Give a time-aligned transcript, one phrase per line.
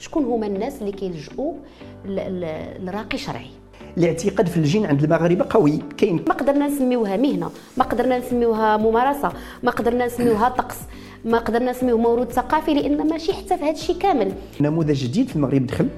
[0.00, 1.54] شكون هما الناس اللي كيلجؤوا
[2.04, 3.50] للراقي شرعي.
[3.98, 6.24] الاعتقاد في الجن عند المغاربة قوي كاين.
[6.28, 9.32] ما قدرنا نسميوها مهنة ما قدرنا نسميوها ممارسة
[9.62, 10.76] ما قدرنا نسميوها طقس
[11.24, 14.32] ما قدرنا نسميوه موروث ثقافي لأن ماشي حتى في هذا الشيء كامل.
[14.60, 15.88] نموذج جديد في المغرب دخل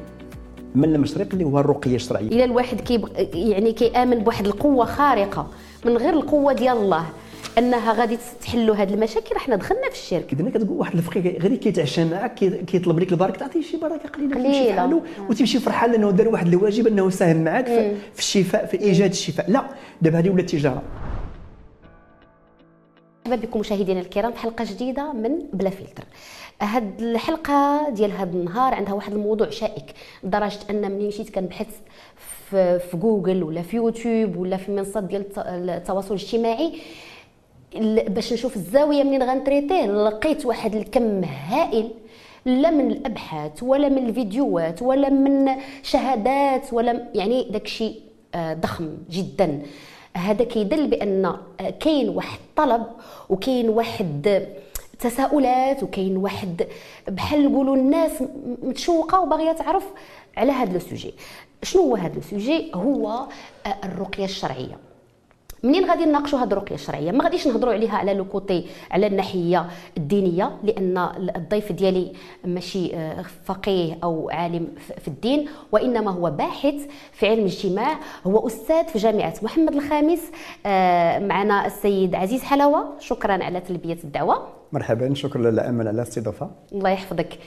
[0.74, 2.26] من المشرق اللي هو الرقية الشرعية.
[2.26, 3.02] إلى الواحد كي
[3.34, 5.46] يعني كيآمن بواحد القوة خارقة
[5.84, 7.04] من غير القوة ديال الله.
[7.58, 10.32] انها غادي تحلوا هذه المشاكل إحنا دخلنا في الشرك.
[10.32, 12.34] اذا كتقول واحد الفقيه غير كيتعشى معك
[12.66, 15.02] كيطلب لك البركة تعطيه شي بركة قليلة قليلة.
[15.30, 17.66] وتمشي فرحان لأنه دار واحد الواجب أنه ساهم معك
[18.14, 19.50] في الشفاء في إيجاد الشفاء.
[19.50, 19.64] لا
[20.02, 20.82] دابا هذه ولات تجاره
[23.26, 26.04] مرحبا بكم مشاهدينا الكرام في حلقة جديدة من بلا فلتر.
[26.60, 29.84] هاد الحلقة ديال هاد النهار عندها واحد الموضوع شائك
[30.24, 31.66] لدرجه أن ملي مشيت كنبحث
[32.50, 36.72] في, في جوجل ولا في يوتيوب ولا في منصات ديال التواصل الاجتماعي.
[38.08, 41.90] باش نشوف الزاوية منين غنتريتيه لقيت واحد الكم هائل
[42.46, 45.50] لا من الأبحاث ولا من الفيديوهات ولا من
[45.82, 47.94] شهادات ولا يعني داكشي
[48.34, 49.62] آه، ضخم جدا.
[50.16, 52.86] هذا كيدل بأن آه، كاين واحد طلب
[53.28, 54.46] وكاين واحد
[54.98, 56.66] تساؤلات وكاين واحد
[57.08, 58.22] بحال نقولوا الناس
[58.62, 59.84] متشوقة وباغية تعرف
[60.36, 61.14] على هذا السوجي
[61.62, 63.26] شنو هو هذا السوجي هو
[63.66, 64.91] آه، الرقية الشرعية.
[65.62, 69.66] منين غادي نناقشوا هذه الرقية الشرعية؟ ما غاديش نهضروا عليها على le côté على الناحية
[69.96, 70.98] الدينية لأن
[71.36, 72.12] الضيف ديالي
[72.44, 74.68] ماشي آه، فقيه أو عالم
[74.98, 76.74] في الدين وإنما هو باحث
[77.12, 80.20] في علم الاجتماع هو أستاذ في جامعة محمد الخامس
[80.66, 82.84] آه، معنا السيد عزيز احلوى.
[82.98, 84.48] شكرا على تلبية الدعوة.
[84.72, 86.50] مرحبا شكرا لك أمل على الاستضافة.
[86.72, 87.38] الله يحفظك.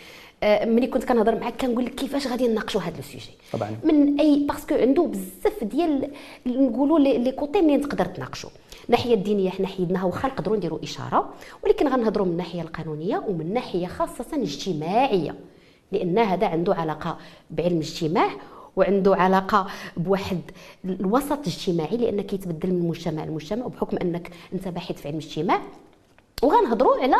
[0.43, 3.77] ملي كنت كنهضر معاك كنقول لك كيفاش غادي نناقشوا هذا ال sujet طبعا.
[3.83, 6.11] من أي parce que عنده بزاف ديال
[6.45, 8.49] نقولوا لي كوتي منين تقدر تناقشوا
[8.85, 13.87] الناحيه الدينية حنا حيدناها واخا نقدروا نديروا إشارة ولكن غنهضروا من الناحية القانونية ومن ناحية
[13.87, 15.35] خاصة اجتماعية.
[15.91, 17.17] لأن هذا عنده علاقة
[17.51, 18.29] بعلم الاجتماع
[18.75, 20.39] وعنده علاقة بواحد
[20.85, 25.61] الوسط الاجتماعي لأن كيتبدل من مجتمع لمجتمع وبحكم أنك أنت باحث في علم الاجتماع
[26.43, 27.17] وغنهضروا على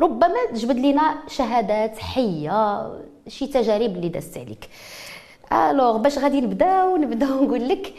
[0.00, 2.90] ربما تجبد لنا شهادات حية
[3.28, 4.68] شي تجارب اللي دازت عليك.
[5.52, 7.92] الوغ باش غادي نبداو نبداو نقول لك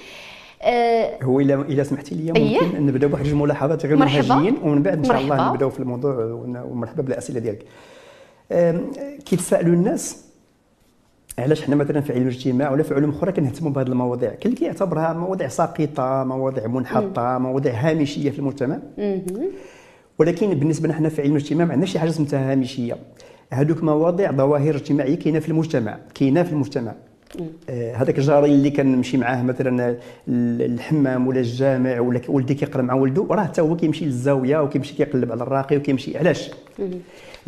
[0.62, 4.98] آه هو الا إلا سمحتي لي ممكن أيه؟ نبداو بواحد الملاحظات غير منهجيين ومن بعد
[4.98, 6.16] إن شاء الله نبدأو في الموضوع
[6.64, 7.66] ومرحبا بالأسئلة ديالك.
[9.25, 10.25] كيتسالوا الناس
[11.40, 15.14] علاش حنا مثلا في علم الاجتماع ولا في علوم أخرى كنهتموا بهذه المواضيع؟ كل كيعتبرها
[15.14, 18.80] مواضيع ساقطة مواضيع منحطة مواضيع هامشية في المجتمع.
[20.19, 22.97] ولكن بالنسبة لنا في علم الاجتماع ما عندناش شي حاجة اسمها هامشية.
[23.53, 26.94] هذوك مواضيع ظواهر اجتماعية كاينة في المجتمع كاينة في المجتمع.
[27.69, 29.97] آه، هذاك الجاري اللي كنمشي معاه مثلا
[30.28, 35.31] الحمام ولا الجامع ولا ولدي كيقرأ مع ولده راه حتى هو كيمشي للزاوية وكيمشي كيقلب
[35.31, 36.18] على الراقي وكيمشي.
[36.18, 36.51] علاش؟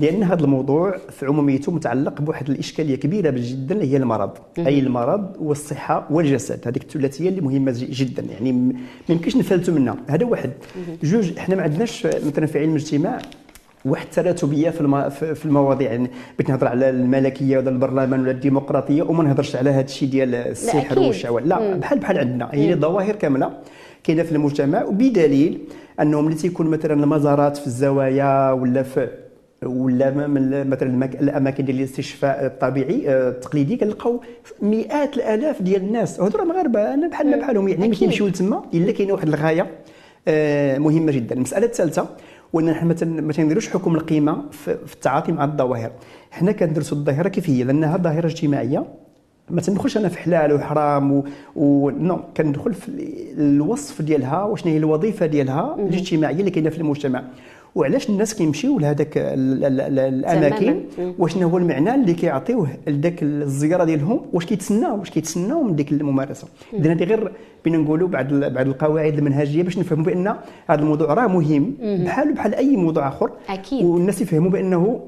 [0.02, 4.32] لأن هذا الموضوع في عموميته متعلق بواحد الإشكالية كبيرة جدا اللي هي المرض.
[4.58, 6.60] أي المرض والصحه والجسد.
[6.66, 8.24] هذيك الثلاثية اللي مهمة جدا.
[8.32, 8.74] يعني ما
[9.10, 9.96] يمكنش نفلتوا منها.
[10.10, 10.52] هذا واحد.
[11.04, 13.18] جوج إحنا ما عندناش مثلا في علم الاجتماع
[13.86, 15.92] واحد التراتبية في في المواضيع.
[15.92, 20.36] يعني بغيت نهضر على الملكية ولا البرلمان ولا الديمقراطية وما نهضرش على هذا الشيء ديال
[20.36, 22.50] السحر والشهوات لا بحال بحال عندنا.
[22.52, 23.50] هي ظواهر كاملة
[24.04, 25.60] كاينة في المجتمع وبدليل
[26.02, 29.08] انه ملي تيكون مثلا المزارات في الزوايا ولا في
[29.66, 34.22] ولا من مثلا الأماكن ديال الاستشفاء الطبيعي آه، التقليدي كنلقاو
[34.62, 36.20] مئات الآلاف ديال الناس.
[36.20, 39.68] هضروا مغاربة أنا بحالنا بحالهم يعني ملي كيمشيو لتما إلا كاينة واحد الغاية
[40.28, 41.36] آه، مهمة جدا.
[41.36, 42.10] المسألة الثالثة
[42.54, 45.92] وأن حنا ما تنديروش حكم القيمة في التعاطي مع الظواهر.
[46.32, 48.86] حنا كندرسوا الظاهرة كيف هي لأنها ظاهرة اجتماعية.
[49.50, 51.24] ما تندخلش أنا في حلال وحرام و,
[51.56, 51.90] و...
[51.90, 52.90] non كندخل في
[53.38, 57.24] الوصف ديالها وشنو هي الوظيفة ديالها الاجتماعية اللي كاينة في المجتمع.
[57.76, 60.82] وعلاش الناس كيمشيو لهذاك الأماكن؟
[61.20, 66.48] وشنو هو المعنى اللي كيعطيوه لذاك الزيارة ديالهم؟ واش كيتسناو واش كيتسناو من ديك الممارسة؟
[66.74, 67.32] إذا هذه غير
[67.66, 70.28] بين نقولوا بعض بعض القواعد المنهجية باش نفهموا بأن
[70.70, 71.74] هذا الموضوع راه مهم.
[71.82, 73.32] بحال بحال أي موضوع آخر.
[73.50, 73.86] أكيد.
[73.86, 75.00] والناس يفهموا بأنه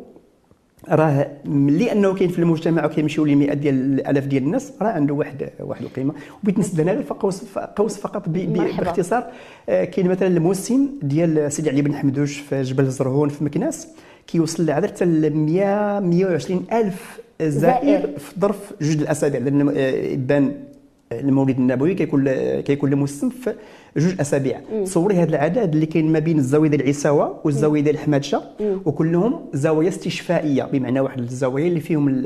[0.90, 5.50] راه ملي انه كاين في المجتمع وكيمشيو لمئات ديال الالاف ديال الناس راه عنده واحد
[5.60, 6.14] واحد القيمة.
[6.44, 7.44] وبغيت نسد هنا قوس
[7.76, 9.24] قوس فقط باختصار
[9.70, 13.88] آه، كاين مثلا الموسم ديال سيدي علي بن حمدوش في جبل الزرهون في مكناس
[14.28, 20.54] كيوصل لعدد حتى ل 100 120 ألف زائر في ظرف جوج الأسابيع لأن آه، بان
[21.20, 22.30] المولد النبوي كيكون
[22.62, 23.56] كيكون الموسم في
[23.98, 24.62] جوج أسابيع.
[24.84, 28.42] صوري هذا العدد اللي كاين ما بين الزاوية ديال العيساوه والزاوية ديال الحمادشه
[28.86, 32.24] وكلهم زوايا استشفائية بمعنى واحد الزوايا اللي فيهم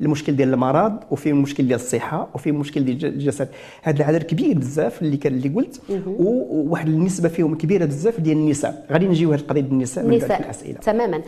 [0.00, 3.48] المشكل ديال المرض وفيهم المشكل ديال الصحة وفيهم المشكل ديال الجسد.
[3.82, 8.86] هذا العدد كبير بزاف اللي كان اللي قلت وواحد النسبة فيهم كبيرة بزاف ديال النساء.
[8.92, 10.78] غادي نجيو هذه القضية النساء من بعد الأسئلة.
[10.78, 11.20] تماما.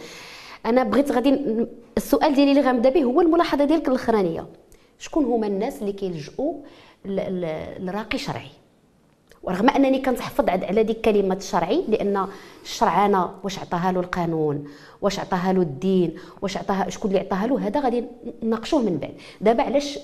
[0.67, 1.39] أنا بغيت غادي
[1.97, 4.47] السؤال ديالي اللي غنبدأ به هو الملاحظة ديالك الأخرانية.
[4.99, 6.55] شكون هما الناس اللي كيلجؤوا
[7.05, 8.51] لراقي شرعي.
[9.43, 12.27] ورغم أنني كنتحفظ على ديك كلمة الشرعي لأن
[12.65, 14.65] الشرع أنا واش عطاها له القانون
[15.03, 18.05] واش عطاها له الدين واش عطاها شكون اللي عطاها له هذا غادي
[18.43, 19.13] نناقشوه من بعد.
[19.41, 19.99] دابا علاش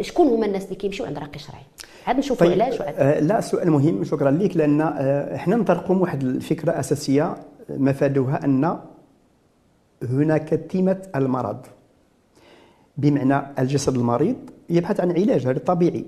[0.00, 1.62] شكون هما الناس اللي كيمشيو عند راقي شرعي؟
[2.06, 6.22] عاد نشوفوا طيب علاش آه لا سؤال مهم شكرا لك لأن آه إحنا نطرقوا واحد
[6.22, 7.36] الفكرة أساسية
[7.70, 8.78] مفادها أن
[10.02, 11.66] هناك تيمة المرض.
[12.96, 14.36] بمعنى الجسد المريض
[14.70, 16.04] يبحث عن علاج هذا طبيعي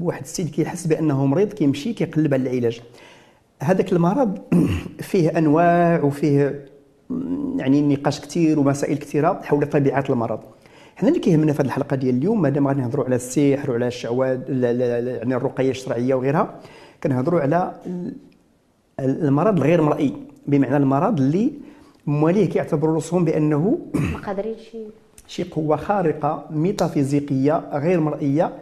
[0.00, 2.80] واحد السيد كيحس بأنه مريض كيمشي كيقلب على العلاج.
[3.62, 4.38] هذاك المرض
[5.10, 6.64] فيه أنواع وفيه
[7.56, 10.40] يعني نقاش كثير ومسائل كثيره حول طبيعة المرض.
[10.96, 14.38] حنا اللي كيهمنا في هذه الحلقة ديال اليوم مادام غادي نهضروا على السحر وعلى الشعوذ
[14.48, 16.60] يعني الرقية الشرعية وغيرها
[17.02, 17.74] كنهضروا على
[19.00, 20.12] المرض الغير مرئي.
[20.46, 21.52] بمعنى المرض اللي
[22.06, 24.78] مواليه كيعتبروا راسهم بأنه ما قادرين شي
[25.26, 28.52] شي قوة خارقة ميتافيزيقية غير مرئية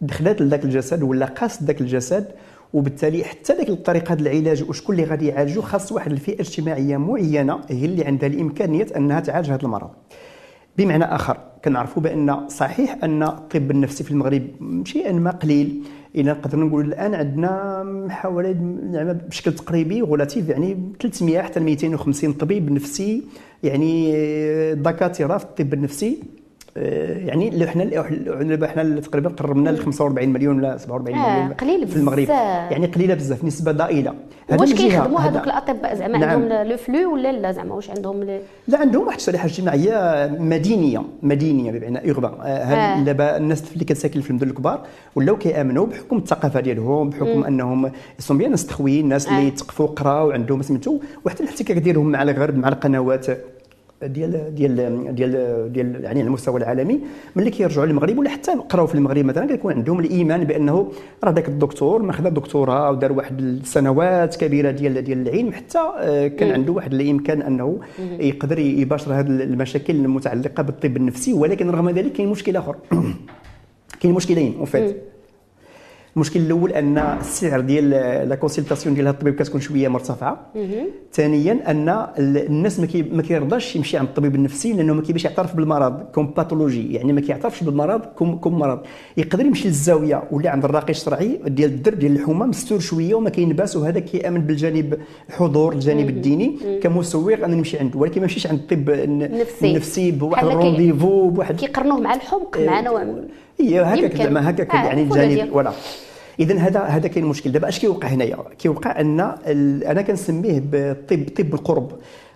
[0.00, 2.26] دخلت لذاك الجسد ولا قاست ذاك الجسد
[2.72, 7.60] وبالتالي حتى ذاك الطريقة ديال العلاج وشكون اللي غادي يعالجو خاص واحد الفئة اجتماعية معينة
[7.68, 9.90] هي اللي عندها الإمكانية أنها تعالج هذا المرض.
[10.78, 14.42] بمعنى آخر كنعرفوا بأن صحيح أن الطب النفسي في المغرب
[14.84, 15.82] شيئا ما قليل.
[16.14, 18.48] إلى نقدر نقول الآن عندنا حوالي
[18.92, 23.22] يعني بشكل تقريبي غولاتيف يعني 300 حتى 250 طبيب نفسي
[23.62, 24.14] يعني
[24.74, 26.18] دكاترة في الطب النفسي.
[26.76, 31.88] يعني اللي إحنا اللي إحنا تقريبا قربنا ل 45 مليون ولا 47 آه مليون قليل
[31.88, 32.22] في المغرب.
[32.22, 32.70] بزاف.
[32.72, 34.14] يعني قليلة بزاف نسبة ضئيلة.
[34.50, 36.30] واش كيخدموا هذوك الأطباء؟ زعما نعم.
[36.30, 38.40] عندهم لو فلو ولا لا؟ زعما واش عندهم ل...
[38.68, 43.00] لا عندهم واحد الشريحه اجتماعية مدينية مدينية بمعنى اوربان آه.
[43.00, 44.80] دابا الناس اللي كتساكن في المدن الكبار
[45.16, 47.44] ولاو كيآمنوا بحكم الثقافة ديالهم بحكم م.
[47.44, 52.22] أنهم sont bien ناس تخوين الناس اللي تقفوا قراو عندهم سميتو وحتى الإحتكاك ديالهم مع
[52.22, 53.26] الغرب مع القنوات.
[54.02, 57.00] ديال ديال ديال ديال يعني على المستوى العالمي
[57.36, 60.92] ملي كيرجعوا للمغرب ولا حتى قراو في المغرب مثلا كيكون عندهم الإيمان بأنه
[61.24, 66.50] راه ذاك الدكتور ماخذ دكتوراه ودار واحد السنوات كبيرة ديال ديال العلم حتى آه، كان
[66.50, 67.78] عنده واحد الإمكان أنه
[68.20, 72.76] يقدر يباشر هذه المشاكل المتعلقة بالطب النفسي ولكن رغم ذلك كاين مشكل آخر.
[74.00, 74.94] كاين مشكلين un
[76.18, 77.90] المشكل الأول أن السعر ديال
[78.28, 80.46] la consultation ديال الطبيب كتكون شوية مرتفعة.
[81.12, 82.80] ثانيا أن الناس
[83.12, 87.20] ما كيرضاش يمشي عند الطبيب النفسي لأنه ما كيبغيش يعترف بالمرض comme pathologie يعني ما
[87.20, 88.80] كيعترفش بالمرض comme comme مرض.
[89.16, 93.76] يقدر يمشي للزاوية ولا عند الراقي الشرعي ديال الدرب ديال الحومه مستور شوية وما كينباس
[93.76, 94.98] وهذا كيأمن بالجانب
[95.28, 97.98] الحضور الجانب الديني كمسوق أنا نمشي عنده.
[97.98, 103.04] ولكن ما نمشيش عند الطب النفسي, النفسي بواحد rendez-vous بواحد كيقرنوه مع الحمق مع نوع
[103.60, 105.72] هي هكاك زعما هكاك يعني الجانب ولا
[106.40, 107.52] اذا هذا هذا كاين مشكل.
[107.52, 109.20] دابا أش كيوقع هنايا؟ كيوقع أن
[109.86, 111.92] أنا كنسميه بطب طب القرب.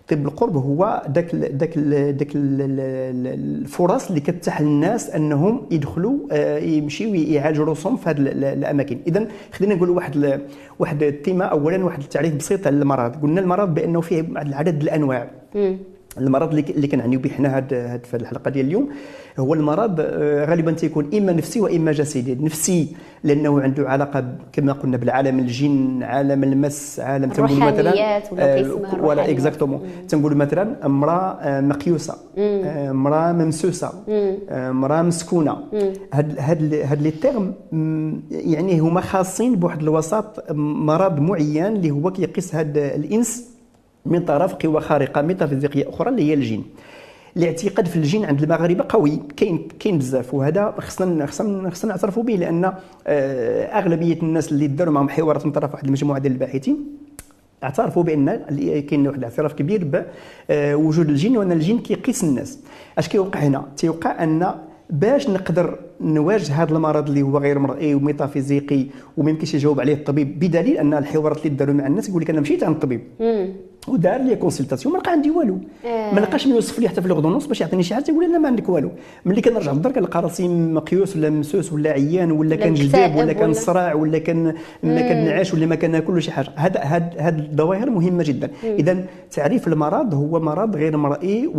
[0.08, 1.78] طب القرب هو داك داك
[2.18, 8.98] داك الفرص اللي كتتاح للناس أنهم يدخلوا آه، يمشيو يعالجوا راسهم في هذه الأماكن.
[9.06, 10.40] اذا خلينا نقول واحد
[10.78, 13.16] واحد التيمة اولا واحد التعريف بسيط على المرض.
[13.22, 15.30] قلنا المرض بأنه فيه عدد الأنواع.
[16.18, 18.88] المرض اللي كنعنيو به حنا هاد في الحلقة ديال اليوم.
[19.38, 22.34] هو المرض آه، غالبا تيكون إما نفسي وإما جسدي.
[22.34, 22.88] نفسي
[23.24, 28.22] لأنه عنده علاقة كما قلنا بالعالم الجن عالم المس عالم تنقول مثلا
[29.00, 33.90] ولا exactement تنقول مثلا امرأة آه، مقيوسة آه، امرأة ممسوسة
[34.50, 35.56] امرأة مسكونة.
[36.12, 37.54] هاد هاد هاد les termes
[38.30, 43.51] يعني هما خاصين بواحد الوسط مرض معين اللي هو كيقيس هاد الإنس
[44.06, 46.62] من طرف قوى خارقه ميتافيزيقيه أخرى اللي هي الجن.
[47.36, 49.20] الاعتقاد في الجن عند المغاربة قوي.
[49.36, 52.72] كاين كاين بزاف وهذا خصنا خصنا خصنا نعترفوا به لأن
[53.06, 56.76] آه، أغلبية الناس اللي داروا معهم حوارات من طرف واحد المجموعة ديال الباحثين
[57.64, 58.36] اعترفوا بأن
[58.88, 60.06] كاين واحد الاعتراف كبير
[60.48, 62.58] بوجود الجن وأن الجن كيقيس الناس.
[62.98, 64.54] أش كيوقع هنا؟ تيوقع أن
[64.90, 70.38] باش نقدر نواجه هذا المرض اللي هو غير مرئي وميتافيزيقي وما يمكنش يجاوب عليه الطبيب
[70.38, 73.00] بدليل أن الحوارات اللي داروا مع الناس يقول لك أنا مشيت عند الطبيب
[73.88, 75.58] ودار لي consultation ما لقى عندي والو.
[75.84, 78.48] ما لقاش من يوصف لي حتى في l'ordonnance باش يعطيني شي حاجة يقول لا ما
[78.48, 78.90] عندك والو.
[79.24, 83.52] ملي كنرجع للدار كنلقى راسي مقيوس ولا مسوس ولا عيان ولا كان جذاب ولا كان
[83.52, 86.48] صراع ولا كان ما كنعاش ولا ما كناكل ولا شي حاجة.
[86.56, 88.50] هذا هاد هاد الظواهر مهمة جدا.
[88.64, 91.50] اذا تعريف المرض هو مرض غير مرئي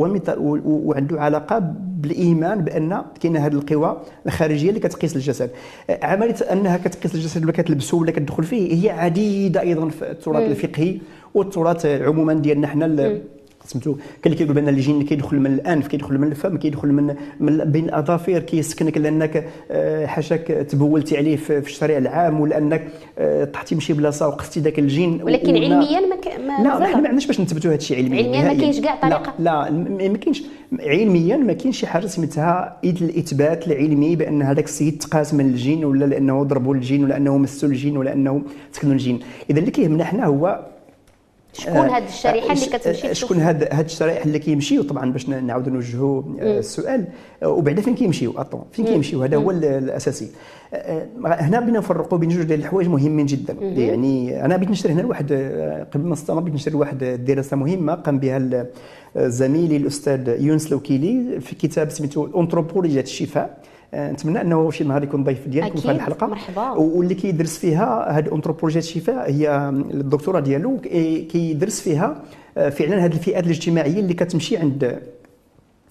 [0.65, 1.59] وعنده علاقة
[1.99, 3.97] بالإيمان بأن كاينة هذه القوى.
[4.33, 5.49] الخارجية اللي كتقيس الجسد.
[6.03, 10.97] عملية أنها كتقيس الجسد ولا كتلبسه ولا كتدخل فيه هي عديدة أيضا في التراث الفقهي
[11.33, 13.19] والتراث عموما ديالنا حنا
[13.65, 17.57] سميتو كاين اللي كيقول بأن الجن كيدخل من الأنف كيدخل من الفم كيدخل من, من
[17.63, 22.87] بين الأظافر كيسكنك لأنك آه، حاشاك تبولتي عليه في الشارع العام ولا أنك
[23.19, 26.27] آه، طحتي من شي بلاصة وقفتي ذاك الجن ولكن علميا ما, ك...
[26.27, 29.33] ما لا حنا ما عندناش باش نثبتوا هذا الشيء علميا؟ علميا ما كاينش كاع طريقة.
[29.39, 30.43] لا, لا ما كاينش.
[30.79, 36.05] علميا ما كاينش شي حاجة سميتها الإثبات العلمي بأن هذاك السيد تقاس من الجن ولا
[36.05, 38.41] لأنه ضربوا الجن ولا أنه مسوا الجن ولا أنه
[38.71, 40.72] سكنوا الجن اذا اللي كيهمنا حنا هو
[41.53, 46.23] شكون هاد الشريحة اللي كتمشي شكون هاد هاد الشرائح اللي كيمشيو؟ طبعا باش نعاودوا نوجهوا
[46.39, 47.05] السؤال.
[47.43, 50.27] وبعدا فين كيمشيو؟ attends فين كيمشيو؟ هذا هو الأساسي.
[51.25, 53.53] هنا بدنا نفرقوا بين جوج ديال الحوايج مهمين جدا.
[53.61, 55.33] يعني أنا بغيت نشري هنا واحد
[55.93, 58.65] قبل ما نستمر بغيت نشري واحد الدراسه مهمة قام بها
[59.15, 65.23] زميلي الأستاذ يونس لوكيلي في كتاب سميتو انثروبولوجيا الشفاء آه، نتمنى أنه شي نهار يكون
[65.23, 66.27] ضيف ديالكم في هذه الحلقة.
[66.27, 66.69] مرحبا.
[66.69, 70.77] واللي كيدرس فيها هاد انثروبولوجيا الشفاء هي الدكتوراه ديالو.
[71.29, 72.21] كيدرس فيها
[72.57, 74.99] آه، فعلا هذه الفئات الاجتماعية اللي كتمشي عند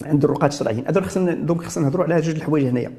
[0.05, 0.83] عند الرقاة الشرعيين.
[0.87, 2.91] هذول خصنا دونك خصنا نهضروا على جوج الحوايج هنايا.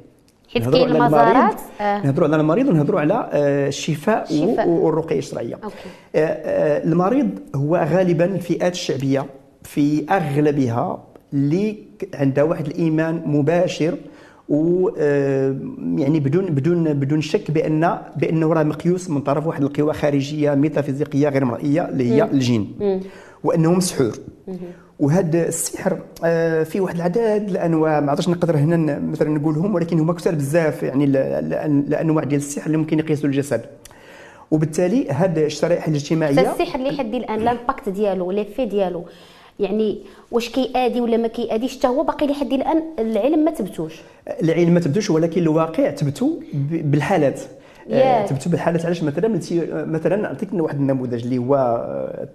[0.49, 2.07] حيت كاين المزارات آه.
[2.07, 4.69] نهضروا على المريض ونهضروا على الشفاء, الشفاء.
[4.69, 5.59] والرقية الشرعية.
[6.15, 9.27] المريض هو غالبا الفئات الشعبية
[9.63, 11.77] في أغلبها اللي
[12.15, 13.95] عندها واحد الإيمان مباشر
[14.49, 15.57] و آه،
[15.97, 21.29] يعني بدون بدون بدون شك بان بانه راه مقيوس من طرف واحد القوى خارجية ميتافيزيقية
[21.29, 22.67] غير مرئية اللي هي الجن
[23.45, 24.13] وانه مسحور
[25.01, 30.13] وهذا السحر آه، في واحد العدد الأنواع ما عرفتش نقدر هنا مثلا نقولهم ولكن هما
[30.13, 33.61] كثار بزاف يعني الأنواع ديال السحر اللي ممكن يقيسوا الجسد.
[34.51, 39.05] وبالتالي هذه الشرائح الاجتماعية السحر اللي حد الآن l'impact ديالو l'effet ديالو.
[39.61, 39.99] يعني
[40.33, 43.95] واش كيأدي ولا ما كيأديش حتى هو باقي لحد الآن العلم ما تبتوش.
[44.43, 47.41] العلم ما تبتوش ولكن الواقع تبتو بالحالات.
[47.89, 48.29] Yeah.
[48.29, 49.41] تبتو بالحالات علاش مثلا
[49.87, 51.85] مثلا نعطيك واحد النموذج اللي هو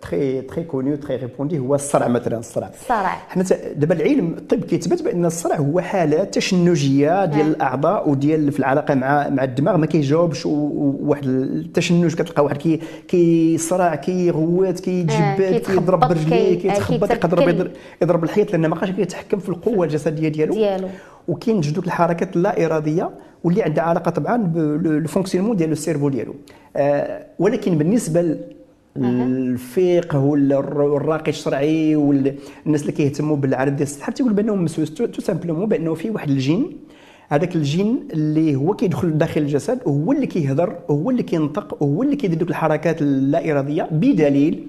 [0.01, 2.69] très très connu très répandu هو الصرع مثلا الصرع.
[2.81, 3.17] الصرع.
[3.29, 3.43] حنا
[3.75, 7.47] دابا العلم الطب كيثبت بأن الصرع هو حالات تشنجية ديال.
[7.47, 13.95] الأعضاء وديال في العلاقة مع مع الدماغ ما كيجاوبش وواحد التشنج كتلقى واحد كي كيصرع
[13.95, 20.29] كيغوت كيجبد كيضرب برجليه كيتخبط يقدر يضرب الحيط لأن ما بقاش كيتحكم في القوة الجسدية
[20.29, 20.53] ديالو.
[20.53, 20.87] ديالو.
[21.27, 23.09] وكاين جوج الحركات اللا إرادية
[23.43, 26.35] واللي عندها علاقة طبعا بال fonctionnement ديال ال cerveau ديالو.
[26.75, 28.37] آه ولكن بالنسبة
[28.97, 35.93] الفقه والراقي الشرعي والناس اللي كيهتموا بالعالم ديال السحر تيقول بأنهم مسوس tout simplement بأنه
[35.93, 36.77] في واحد الجن.
[37.29, 42.15] هذاك الجن اللي هو كيدخل داخل الجسد وهو اللي كيهضر وهو اللي كينطق وهو اللي
[42.15, 44.67] كيدير دوك الحركات اللا إرادية بدليل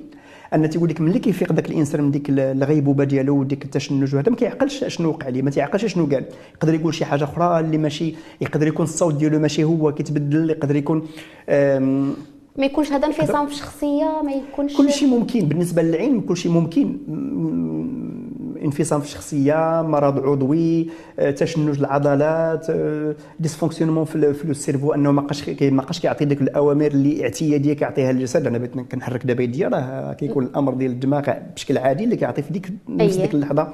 [0.54, 4.36] أن تيقول لك ملي كيفيق ذاك الإنسان من ديك الغيبوبه ديالو وديك التشنج وهذا ما
[4.36, 6.24] كيعقلش شنو وقع ليه ما تيعقلش شنو قال.
[6.54, 10.76] يقدر يقول شي حاجة أخرى اللي ماشي يقدر يكون الصوت ديالو ماشي هو كيتبدل يقدر
[10.76, 11.06] يكون
[12.56, 15.40] ما يكونش هذا انفصام في الشخصية ما يكونش كل شيء ممكن.
[15.40, 16.96] بالنسبة للعلم كل شيء ممكن
[18.64, 20.88] انفصام في الشخصية مرض عضوي
[21.18, 22.66] آه، تشنج العضلات
[23.40, 28.10] dysfonctionnement في ال cerveau أنه ما بقاش ما بقاش كيعطي ديك الأوامر اللي اعتيادية كيعطيها
[28.10, 32.42] الجسد أنا بغيت كنحرك دابا يدي راه كيكون الأمر ديال الدماغ بشكل عادي اللي كيعطي
[32.42, 33.72] في ديك نفس ديك اللحظة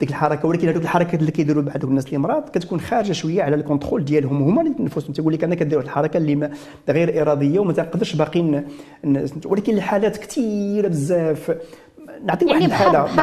[0.00, 0.48] ديك الحركة.
[0.48, 4.42] ولكن هذوك الحركات اللي كيديروا بعض الناس اللي مرض كتكون خارجة شوية على الكونترول ديالهم.
[4.42, 6.50] هما اللي نفسهم تقول لك أنا كدير واحد الحركة اللي
[6.88, 8.64] غير إرادية وما تقدرش باقي
[9.46, 11.56] ولكن الحالات كثيره بزاف.
[12.24, 13.16] نعطي واحد يعني الحاله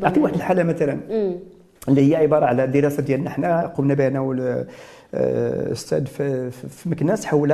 [0.00, 1.00] نعطي, واحد الحالة مثلا.
[1.88, 7.48] اللي هي عبارة على دراسة ديالنا حنا قمنا بها أنا والاستاذ في, في مكناس حول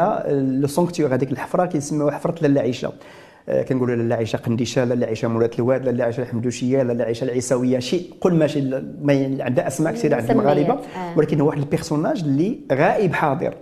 [0.61, 2.93] le sanctuaire هذيك الحفرة كيسموها حفرة لاله عائشه
[3.49, 7.79] آه، كنقولوا لاله عائشه قنديشة لاله عائشه مرات الواد لاله عائشه الحمدوشية لاله عائشه العيسوية
[7.79, 8.61] شيء قل ماشي
[9.03, 11.19] ما عندها أسماء كثيرة عند المغاربه آه.
[11.19, 13.55] ولكن هو واحد ال personnage اللي غائب حاضر.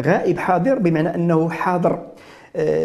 [0.00, 2.06] غائب حاضر بمعنى أنه حاضر.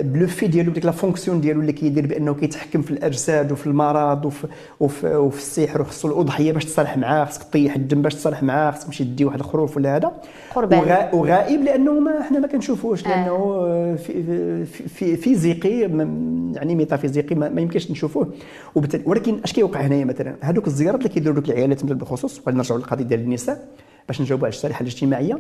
[0.02, 4.26] بلو في ديالو بديك la fonction ديالو اللي كيدير بأنه كيتحكم في الأجساد وفي المرض
[4.26, 4.48] وفي
[4.80, 8.86] وفي, وفي السحر وخصو الأضحية باش تصالح معاه خصك طيح الدم باش تصالح معاه خصك
[8.86, 10.12] تمشي دي واحد الخروف ولا هذا.
[10.56, 13.96] قربان وغائب لأنه ما إحنا ما كنشوفوش لأنه آه.
[13.96, 15.80] في في physique
[16.56, 18.34] يعني ميتافيزيقي ما, ما يمكنش نشوفوه.
[18.76, 23.04] وبالتالي ولكن أش كيوقع هنايا مثلا؟ هذوك الزيارات اللي كيديروا دوك العيالات بالخصوص نرجعوا للقضية
[23.04, 23.68] ديال النساء
[24.08, 25.40] باش نجاوبوا على الشريحه الاجتماعية.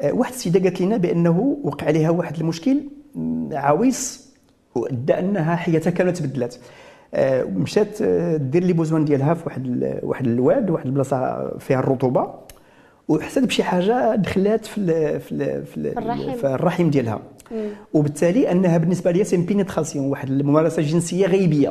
[0.00, 2.80] آه، واحد السيدة قالت لنا بأنه وقع عليها واحد المشكل
[3.52, 4.30] عويص
[4.74, 6.60] وادى أنها حياتها كانت تبدلت.
[7.14, 12.34] آه، مشات آه، دير لي بوزوان ديالها في واحد واحد الواد واحد البلاصة فيها الرطوبة
[13.08, 16.32] وحست بشي حاجة دخلات في ال في ال في, الرحم.
[16.32, 17.20] في الرحم ديالها.
[17.94, 21.68] وبالتالي أنها بالنسبة ليا c'est pénétration واحد الممارسة جنسية غيبية.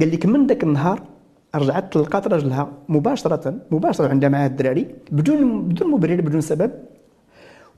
[0.00, 1.02] قال لك من ذاك النهار
[1.54, 6.70] رجعت تلقات راجلها مباشرة مباشرة عندها معاه الدراري بدون بدون مبرر بدون سبب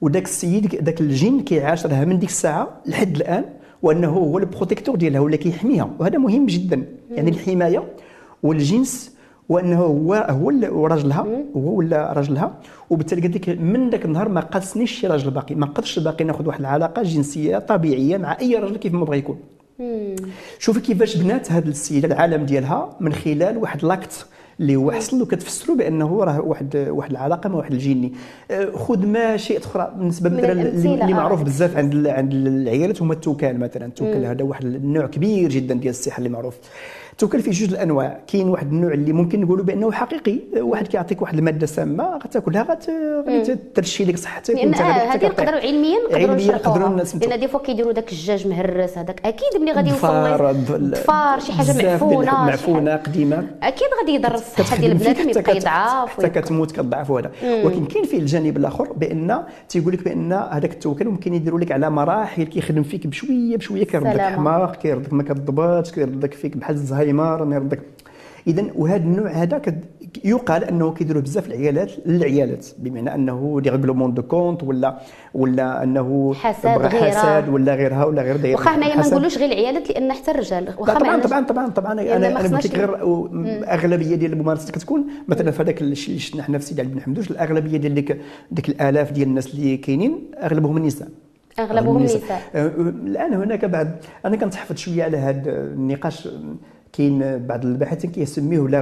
[0.02, 3.44] وداك السيد داك الجن كيعاشرها من ديك الساعة لحد الآن
[3.82, 5.90] وأنه هو ال protecteur ديالها ولا كيحميها.
[5.99, 6.85] وهذا مهم جدا.
[7.11, 7.82] يعني الحماية
[8.42, 9.16] والجنس
[9.49, 15.00] وأنه هو هو راجلها هو ولا راجلها وبالتالي قال لك من ذاك النهار ما قاسنيش
[15.00, 15.54] شي راجل باقي.
[15.54, 19.38] ما قدرش باقي ناخذ واحد العلاقة جنسية طبيعية مع أي راجل كيف ما بغى يكون.
[20.59, 24.26] شوفي كيفاش بنات هذه السيدة العالم ديالها من خلال واحد l'acte
[24.61, 28.12] اللي هو حصل وكتفسروا بأنه راه واحد واحد العلاقة مع واحد الجني
[28.50, 31.44] آه، خذ ما شئت أخرى بالنسبة مثلا اللي معروف آه.
[31.44, 36.18] بزاف عند عند العيالات هما التوكال مثلا التوكال هذا واحد النوع كبير جدا ديال السحر
[36.18, 36.59] اللي معروف.
[37.12, 38.21] التوكال فيه جوج الأنواع.
[38.26, 42.78] كاين واحد النوع اللي ممكن نقولوا بأنه حقيقي واحد كيعطيك واحد المادة سامة غتاكلها
[43.28, 47.04] غترشي لك صحتك لأن هذه نقدروا علميا نقدروا نشرحوها.
[47.21, 49.21] لأن دي فوا كيديروا داك الدجاج مهرس هذاك.
[49.26, 53.47] أكيد ملي غادي يوصل الضفار شي حاجة معفونة معفونه قديمة.
[53.62, 57.31] أكيد غادي يضر الصحة ديال البنات يبقى يضعف حتى كتموت كتضعف وهذا.
[57.42, 61.90] ولكن كاين فيه الجانب الآخر بأن تيقول لك بأن هذاك التوكل ممكن يديروا لك على
[61.90, 67.54] مراحل كيخدم فيك بشوية بشوية كيردك حماق كيردك ما كتضبطش كيردك فيك بحال الزهايمر ما
[67.54, 67.80] يردك
[68.47, 69.62] اذا وهذا النوع هذا
[70.25, 74.99] يقال أنه كيديروا بزاف العيالات للعيالات بمعنى أنه des règlements de compte ولا
[75.35, 78.56] ولا أنه حساد حساد ولا غيرها ولا غير داير.
[78.56, 80.75] واخا حنايا ما نقولوش غير العيالات لأن حتى الرجال.
[80.78, 82.97] واخا طبعا طبعا طبعا طبعا أنا أنا قلت لك غير
[83.75, 87.00] اغلبيه ديال الممارسات كتكون مثلا في هذاك الشيء اللي شفنا حنا في سيدي علي بن
[87.00, 91.09] حمدوش الأغلبية ديال ديك ديك الآلاف ديال الناس اللي كاينين أغلبهم النساء.
[91.59, 92.42] أغلبهم النساء.
[92.54, 92.66] أه،
[93.06, 96.28] الآن هناك بعد أنا كنتحفظ شوية على هذا النقاش.
[96.92, 98.81] كاين بعض الباحثين كيسميوه la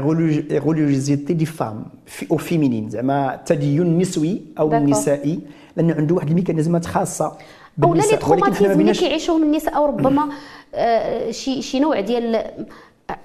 [0.59, 1.85] religiosité des femmes
[2.31, 5.41] أو féminine زعما التدين النسوي أو النسائي
[5.77, 7.37] لأنه عنده واحد الميكانيزمات خاصة
[7.85, 10.29] أو لا les traumatismes اللي كيعيشوهم النساء أو ربما
[10.75, 12.45] آه شي شي نوع ديال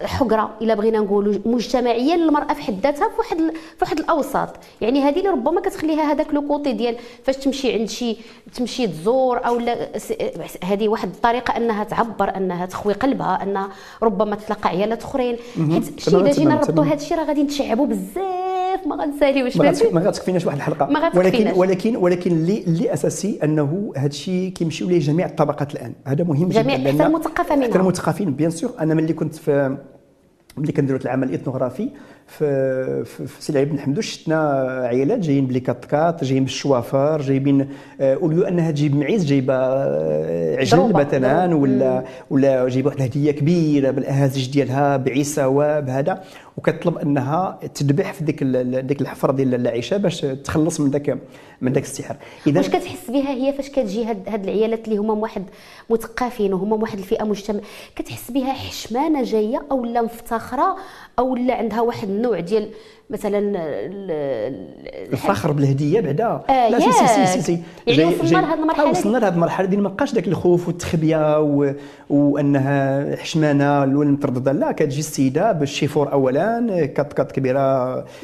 [0.03, 4.49] حقره إلا بغينا نقولوا مجتمعيا للمراه في حد ذاتها في واحد في واحد الأوساط.
[4.81, 8.17] يعني هذه اللي ربما كتخليها هذاك le côté ديال فاش تمشي عند شي
[8.55, 9.89] تمشي تزور أو لا
[10.63, 13.69] هذه واحد الطريقة أنها تعبر أنها تخوي قلبها أنها
[14.03, 15.37] ربما تلقى عيالات أخرين.
[15.71, 18.54] حيت الشيء إذا جينا نربطوا هذا الشيء راه غادي نتشعبوا بزاف.
[18.85, 20.85] ما غنساليوش ما غتكفيناش واحد الحلقة.
[20.85, 25.93] ما ولكن ولكن ولكن اللي اللي أساسي أنه هذا الشيء كيمشيو ليه جميع الطبقات الآن.
[26.07, 29.77] هذا مهم جدا جميع حتى المثقفة منها حتى المثقفين bien sûr أنا ملي كنت في
[30.57, 31.89] ملي كنديروا العمل الاثنوغرافي
[32.27, 34.51] في في, في سي بن حمدوش شفنا
[34.89, 37.69] عيالات جايين بلي كات جايين بالشوافر جايبين
[38.01, 43.91] أوليو آه، أنها تجيب معيز جايبة آه، عجل مثلا ولا ولا جايبة واحد الهدية كبيرة
[43.91, 46.23] بالأهازيج ديالها بعيساوه بهذا
[46.57, 48.43] وكتطلب أنها تذبح في ديك
[48.83, 51.17] ديك الحفرة ديال العيشه باش تخلص من ذاك
[51.61, 52.15] من ذاك السحر.
[52.47, 55.43] اذا واش كتحس بها هي فاش كتجي هاد, هاد العيالات اللي هما واحد
[55.89, 57.59] مثقفين وهما واحد الفئة مجتمع؟
[57.95, 60.75] كتحس بها حشمانة جاية أو لا مفتخرة
[61.19, 62.69] أو لا عندها واحد النوع ديال
[63.09, 63.39] مثلا
[65.13, 67.59] الفخر بالهدية بعدا آه لا si si si, si.
[67.87, 71.73] يعني وصلنا لهذه المرحلة وصلنا لهذه المرحلة ديال ما بقاش ذاك الخوف والتخبية و...
[72.09, 77.59] وأنها حشمانة الأول مترددة لا كتجي السيدة بالشيفور اولا كات كات كبيرة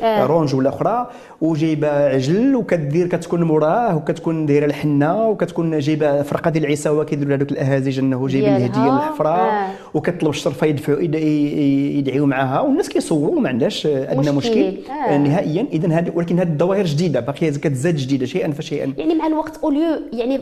[0.04, 0.26] آه.
[0.26, 1.10] Range ولا أخرى
[1.42, 7.52] وجايبة عجل وكدير كتكون موراه وكتكون دايرة الحنة وكتكون جايبة فرقة ديال العيساوه كيديروا هذوك
[7.52, 9.72] الأهازيج إنه جايبين الهدية من الحفرة آه.
[9.94, 14.92] وكتطلب الشرفه يدفعوا يدعيوا معها والناس كيصوروا ما عندهاش ادنى مشكل, مشكل.
[14.92, 15.18] آه.
[15.18, 19.58] نهائيا اذا هذه ولكن هذه الظواهر جديدة باقيه كتزاد جديدة شيئا فشيئا يعني مع الوقت
[19.64, 20.42] اوليو يعني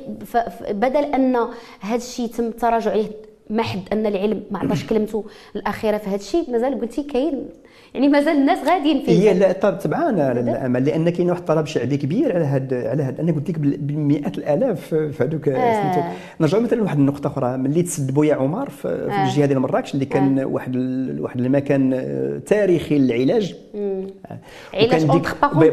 [0.71, 1.37] بدل أن
[1.79, 3.07] هذا الشيء تم التراجع عليه
[3.49, 5.23] محد أن العلم ما عطاش كلمته
[5.55, 7.45] الأخيرة في هذا الشيء مازال قلتي كاين
[7.93, 9.11] يعني مازال الناس غاديين فيه.
[9.11, 13.31] هي لا طبعا الأمل لأن كاين واحد الطلب شعبي كبير على هذا على هذا أنا
[13.31, 16.11] قلت لك بالمئات الألاف في هذوك آه.
[16.41, 19.23] نرجعوا مثلا لواحد النقطة أخرى ملي تسد بويا عمر في, آه.
[19.23, 20.45] الجهة ديال مراكش اللي كان آه.
[20.45, 20.75] واحد
[21.19, 22.03] واحد المكان
[22.45, 23.55] تاريخي للعلاج.
[24.73, 25.05] علاج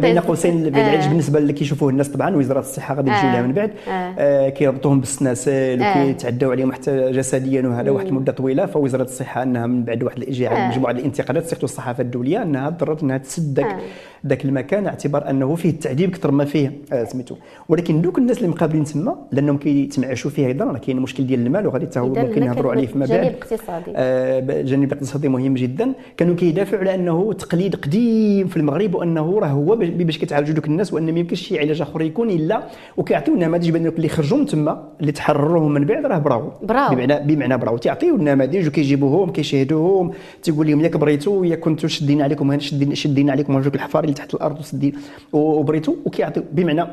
[0.00, 1.09] بين قوسين العلاج آه.
[1.09, 3.70] بالنسبة اللي كيشوفوه الناس طبعا وزارة الصحة غادي نمشيو لها من بعد.
[3.88, 4.48] آه.
[4.48, 8.66] كيربطوهم بالسناسل وكيتعداو عليهم حتى جسديا وهذا واحد المدة طويلة.
[8.66, 13.19] فوزارة الصحة أنها من بعد واحد الاجراءات مجموعة الانتقادات surtout الصحافة الدولية أنها ضرت أنها
[13.19, 13.77] تسد ذاك
[14.26, 17.35] ذاك المكان اعتبار أنه فيه التعذيب أكثر ما فيه آه سميتو.
[17.68, 21.66] ولكن دوك الناس اللي مقابلين تما لأنهم كيتمعشوا فيه أيضا راه كاين مشكل ديال المال
[21.66, 23.92] وغادي حتى هو ممكن نهضروا عليه فيما بعد جانب اقتصادي.
[23.96, 25.92] آه جانب اقتصادي مهم جدا.
[26.16, 30.92] كانوا كيدافعوا على أنه تقليد قديم في المغرب وأنه راه هو باش كيتعالجوا دوك الناس
[30.92, 32.62] وأن ما يمكنش شي علاج آخر يكون إلا
[32.96, 36.52] وكيعطيو نماذج بأن اللي خرجوا من تما اللي تحرروهم من بعد راه براو.
[36.62, 36.94] براو.
[36.94, 37.76] بمعنى بمعنى براو.
[37.76, 40.11] تيعطيو النماذج وكيجيبوهم كيشاهدوهم
[40.42, 42.59] تيقول لهم ياك بغيتوا ياك كنتوا شدينا عليكم
[42.94, 44.92] شدينا, عليكم هذوك الحفار تحت الأرض وسدين
[45.33, 46.85] وبريتو وكيعطيو بمعنى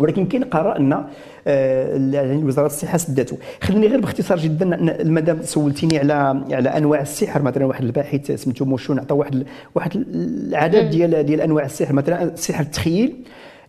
[0.00, 1.04] ولكن كاين قرار أن
[1.46, 7.42] آه، يعني وزارة الصحة سدته خليني غير باختصار جدا المدام سولتيني على على أنواع السحر.
[7.42, 11.92] مثلا واحد الباحث سميتو موشون عطى واحد واحد العدد ديال ديال أنواع السحر.
[11.92, 13.14] مثلا سحر التخيل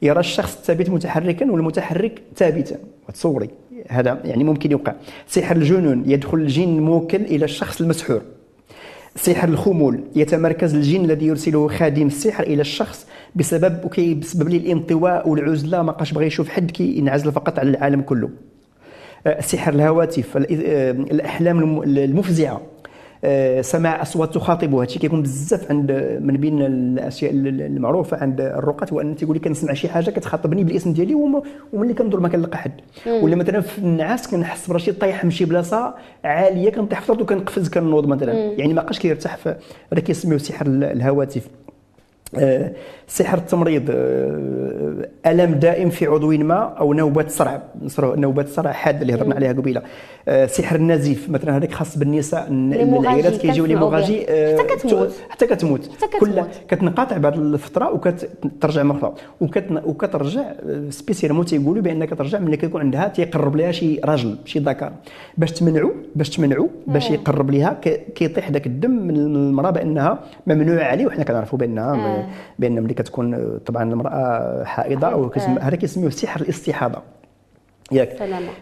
[0.01, 2.77] يرى الشخص الثابت متحركا والمتحرك ثابتا.
[3.13, 3.49] تصوري
[3.89, 4.93] هذا يعني ممكن يوقع.
[5.27, 8.21] سحر الجنون يدخل الجن موكل إلى الشخص المسحور.
[9.17, 9.99] سحر الخمول.
[10.15, 15.81] يتمركز الجن الذي يرسله خادم السحر إلى الشخص بسبب وكي بسبب لي الانطواء والعزلة.
[15.81, 18.29] ما بقاش بغى يشوف حد كينعزل فقط على العالم كله.
[19.27, 20.41] آه، سحر الهواتف آه،
[20.91, 22.61] الأحلام المفزعة.
[23.61, 29.15] سماع أصوات تخاطبه هادشي كيكون بزاف عند من بين الأشياء المعروفة عند الرقاة هو أن
[29.15, 31.15] تيقول لك كنسمع شي حاجة كتخاطبني بالاسم ديالي
[31.73, 32.71] وملي كندور ما كنلقى حد.
[33.23, 37.69] ولا مثلا في النعاس كنحس براسي طايح من شي بلاصة عالية كنطيح في الأرض وكنقفز
[37.69, 38.33] كنوض مثلا.
[38.33, 39.37] يعني ما بقاش كيرتاح
[39.93, 41.47] هذا كيسميوه سحر الهواتف.
[41.47, 41.66] آه،
[43.07, 47.61] سحر التمريض آه، الم دائم في عضو ما أو نوبات صرع
[48.03, 49.81] نوبات صرع حاده اللي هضرنا عليها قبيلة.
[50.27, 55.13] آه، سحر النزيف مثلا هذاك خاص بالنساء العائلات كيجيو لي مغاجي حتى كتموت.
[55.29, 55.89] حتى كتموت.
[56.19, 59.15] كل كتنقطع بعد الفترة وكترجع مرة.
[59.85, 60.43] وكترجع
[60.89, 64.91] spécialement تيقولوا بأن كترجع ملي كيكون عندها تيقرب لها شي راجل شي ذكر.
[65.37, 67.77] باش تمنعو باش تمنعو باش يقرب لها
[68.15, 72.16] كيطيح داك الدم من المرأة بأنها ممنوع عليه وحنا كنعرفوا بأنها
[72.59, 77.01] بأن ملي كتكون طبعا المرأة حائضة أو هذا كيسميوه سحر الاستحاضه
[77.91, 78.09] ياك.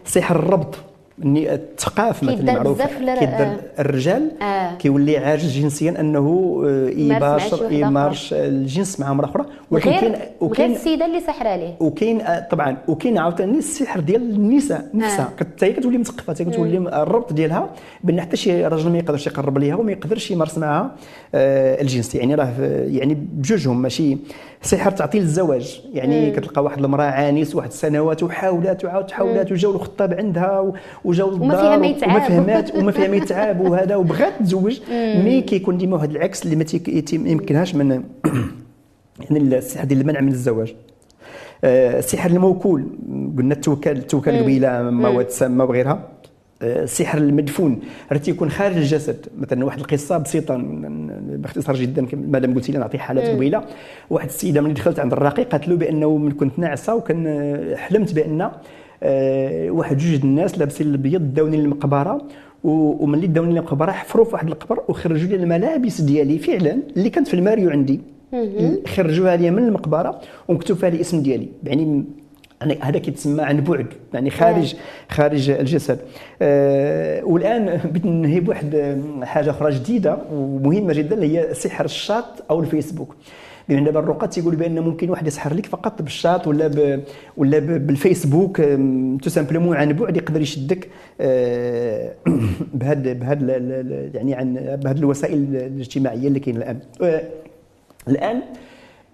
[0.04, 0.74] سحر الربط.
[1.24, 2.86] الثقافه مثلا معروفه
[3.18, 4.74] كيدير الرجال آه.
[4.76, 9.44] كيولي عاجز جنسيا أنه آه، يباشر يمارس الجنس مع امراه أخرى.
[9.70, 11.74] ولكن كاين وكاين السيدة اللي سحر عليه.
[11.80, 15.24] وكاين آه، طبعا وكاين عاوتاني السحر ديال النساء نفسها.
[15.24, 15.40] آه.
[15.40, 17.70] حتى هي كتولي مثقفة كتولي الربط ديالها
[18.04, 20.90] بأن حتى شي راجل ما يقدرش يقرب ليها وما يقدرش يمارس معها
[21.34, 22.14] آه الجنس.
[22.14, 22.52] يعني راه
[22.86, 24.16] يعني بجوجهم ماشي
[24.66, 25.80] سحر تعطيل الزواج.
[25.92, 26.36] يعني مم.
[26.36, 30.72] كتلقى واحد المرأة عانس واحد السنوات وحاولات وعاود حاولات وجاو الخطاب عندها
[31.04, 34.80] وجاو وما فيها ما يتعاب وما فهمات وما فيها ما يتعاب وهذا وبغات تزوج.
[34.90, 36.64] مي كيكون ديما واحد العكس اللي ما
[37.12, 37.90] يمكنهاش من
[39.30, 40.74] يعني السحر ديال المنع من الزواج.
[41.64, 42.86] السحر آه، الموكول.
[43.38, 46.08] قلنا التوكل التوكل قبيلة مواد سامه وغيرها.
[46.62, 47.80] السحر المدفون.
[48.12, 49.26] راه تيكون خارج الجسد.
[49.38, 50.56] مثلا واحد القصة بسيطة
[51.28, 53.64] باختصار جدا مادام قلتي لي نعطي حالات قبيله
[54.10, 58.50] واحد السيدة ملي دخلت عند الراقي قالت له بأنه من كنت ناعسة وكان حلمت بأن
[59.02, 62.28] آه، واحد جوج الناس لابسين الأبيض داوني للمقبره
[62.64, 66.38] وملي داوني للمقبره حفروا في واحد القبر وخرجوا لي الملابس ديالي.
[66.38, 68.00] فعلا اللي كانت في الماريو عندي.
[68.86, 71.48] خرجوها لي من المقبرة ومكتوب فيها الاسم ديالي.
[71.64, 72.04] يعني
[72.70, 74.74] يعني هذا كيتسمى عن بعد يعني خارج
[75.08, 75.98] خارج الجسد.
[76.42, 82.60] آه والآن بغيت ننهي بواحد حاجة أخرى جديدة ومهمة جدا اللي هي سحر الشات أو
[82.60, 83.16] الفيسبوك.
[83.68, 87.02] بما دابا الرقاد تيقول بأن ممكن واحد يسحر لك فقط بالشات ولا ب
[87.36, 88.56] ولا ب بالفيسبوك
[89.22, 90.88] tout simplement عن بعد يقدر يشدك
[91.20, 92.12] آه
[92.74, 93.56] بهذا بهذا
[94.14, 96.78] يعني عن بهذه الوسائل الاجتماعية اللي كاين الآن.
[97.02, 97.22] آه
[98.08, 98.42] الآن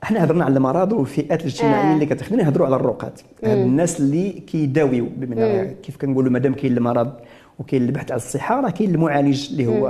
[0.02, 1.94] إحنا هضرنا على المرض والفئات الاجتماعية آه.
[1.94, 3.12] اللي كتخدم نهضروا على الرقاة
[3.44, 7.12] الناس اللي كيداويو بمعنى كيف كنقولوا مادام كاين المرض
[7.62, 9.88] وكاين البحث على الصحة راه كاين المعالج اللي هو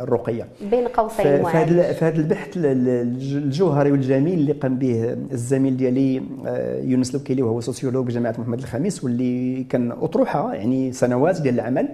[0.00, 0.46] الرقية.
[0.70, 7.42] بين قوسين في هذا البحث الجوهري والجميل اللي قام به الزميل ديالي آه، يونس لوكيلي
[7.42, 11.88] وهو سوسيولوج بجامعة محمد الخامس واللي كان أطروحة يعني سنوات ديال العمل.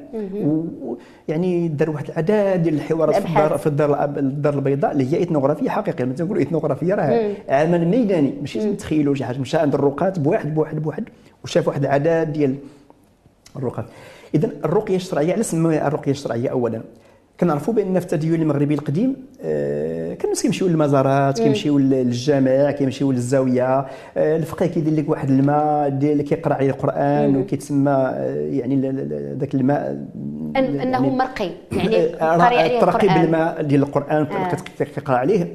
[1.29, 5.71] ويعني دار واحد العدد ديال الحوارات في الدار في الدار الدار البيضاء اللي هي اثنوغرافيه
[5.71, 9.39] حقيقيه لما تنقولوا اثنوغرافيه راه عمل ميداني ماشي تخيلوا شي حاجة.
[9.39, 11.05] مشى عند الرقاة بواحد بواحد بواحد
[11.45, 12.55] وشاف واحد العدد ديال
[13.57, 13.85] الرقاة.
[14.35, 16.83] اذا الرقية الشرعية علاش سموها الرقية الشرعية اولا.
[17.41, 23.79] كنعرفوا بأن في التدين المغربي القديم آه كانوا كيمشيو للمزارات كيمشيو للجامع كيمشيو للزاوية.
[24.17, 28.91] آه الفقيه كيدير لك واحد الماء ديال كيقرأ عليه القرآن وكيتسمى آه يعني
[29.41, 30.07] ذاك الماء.
[30.57, 33.23] أنه مرقي يعني قاري عليه القرآن.
[33.23, 34.27] بالماء ديال القرآن.
[34.79, 35.55] كتقرا عليه.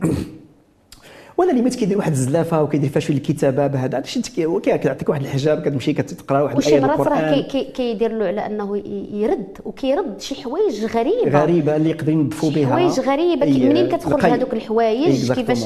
[1.38, 5.62] ولا اللي مات كيدير واحد الزلافة وكيدير فيها شوية الكتابة بهذا؟ هادشي كيعطيك واحد الحجاب
[5.62, 8.78] كتمشي كتقرأ واحد الآية من القران راه كي كيدير له على أنه
[9.14, 11.42] يرد وكيرد شي حوايج غريبة.
[11.42, 12.68] غريبة اللي يقدروا ينظفوا بها.
[12.70, 13.46] حوايج غريبة.
[13.46, 15.64] إيه منين كتخرج هذوك الحوايج؟ كيفاش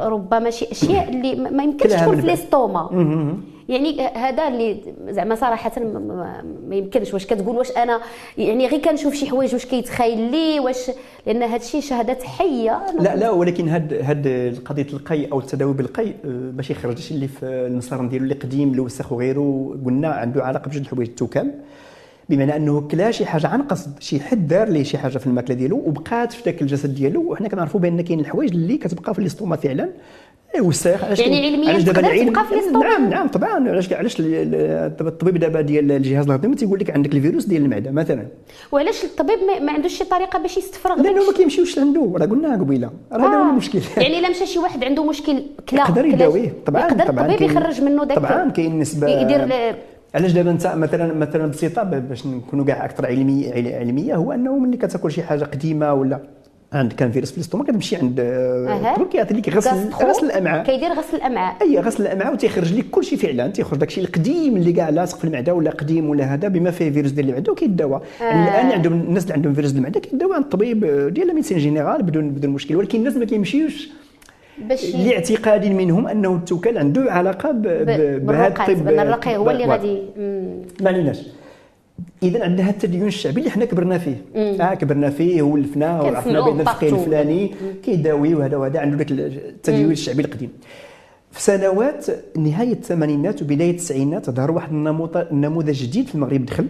[0.00, 2.90] ربما شي أشياء اللي ما يمكنش تكون في ليستوما
[3.68, 5.80] يعني هذا اللي زعما صراحة
[6.68, 7.14] ما يمكنش.
[7.14, 8.00] واش كتقول واش أنا؟
[8.38, 10.90] يعني غير كنشوف شي حوايج واش كيتخيل لي واش
[11.26, 12.86] لأن هذا الشيء شهادات حية.
[13.00, 17.46] لا لا ولكن هاد هاد قضية القي أو التداوي بالقي آه، باش يخرجش اللي في
[17.46, 21.50] المسار ديالو اللي قديم الوسخ وغيره قلنا عنده علاقة بجوج الحوايج التوكل
[22.28, 25.56] بمعنى أنه كلا شي حاجة عن قصد شي حد دار ليه شي حاجة في الماكلة
[25.56, 27.32] ديالو وبقات في ذاك الجسد ديالو.
[27.32, 29.90] وحنا كنعرفوا بأن كاين الحوايج اللي كتبقى في الاستوما فعلا.
[30.60, 32.32] وساخ علاش يعني علميا علاش دابا العلم؟
[32.82, 33.68] نعم نعم طبعا.
[33.68, 38.26] علاش علاش الطبيب دابا ديال الجهاز الهضمي تيقول لك عندك الفيروس ديال المعدة مثلا.
[38.72, 42.90] وعلاش الطبيب ما عندوش شي طريقة باش يستفرغ لأنه ما كيمشيوش عنده راه قلناها قبيلة.
[43.12, 46.52] راه هذا هو المشكل يعني إلا مشى شي واحد عنده مشكل كلا يقدر يداويه.
[46.66, 49.48] طبعا يقدر الطبيب يخرج منه داك طبعا كاين نسبه يدير
[50.14, 54.76] علاش دابا انت مثلا مثلا بسيطة باش نكونوا كاع أكثر علميه علمية هو أنه ملي
[54.76, 56.20] كتاكل شي حاجة قديمة ولا
[56.72, 58.20] عند كان فيروس في الـ estomac كتمشي عند.
[58.96, 60.64] دوك كيعطي لك غسل غسل الأمعاء.
[60.64, 61.56] كيدير غسل الأمعاء.
[61.62, 63.48] أي غسل الأمعاء وتيخرج لك كل شيء فعلا.
[63.48, 66.90] تيخرج داك الشيء القديم اللي كاع لاصق في المعدة ولا قديم ولا هذا بما فيه
[66.90, 68.00] فيروس ديال المعدة وكيداوى.
[68.20, 72.02] يعني الآن عندهم الناس اللي عندهم فيروس المعدة كيداوى عند الطبيب ديال الـ médecine générale
[72.02, 72.76] بدون بدون مشكل.
[72.76, 73.88] ولكن الناس ما كيمشيوش
[74.68, 78.88] باش لاعتقاد منهم أنه التوكل عنده علاقة بهذا الطب.
[78.88, 80.02] الرقي هو اللي غادي.
[80.80, 81.18] ما عليناش.
[82.22, 84.22] اذا عندنا هذا التدين الشعبي اللي حنا كبرنا فيه.
[84.36, 86.88] آه كبرنا فيه ولفنا وعرفنا بأن الفقيه.
[86.88, 87.50] الفلاني
[87.82, 90.50] كيداوي وهذا وهذا عنده ذاك التدين الشعبي القديم.
[91.30, 96.66] في سنوات نهاية الثمانينات وبداية التسعينات ظهر واحد النموذج نموذج جديد في المغرب دخل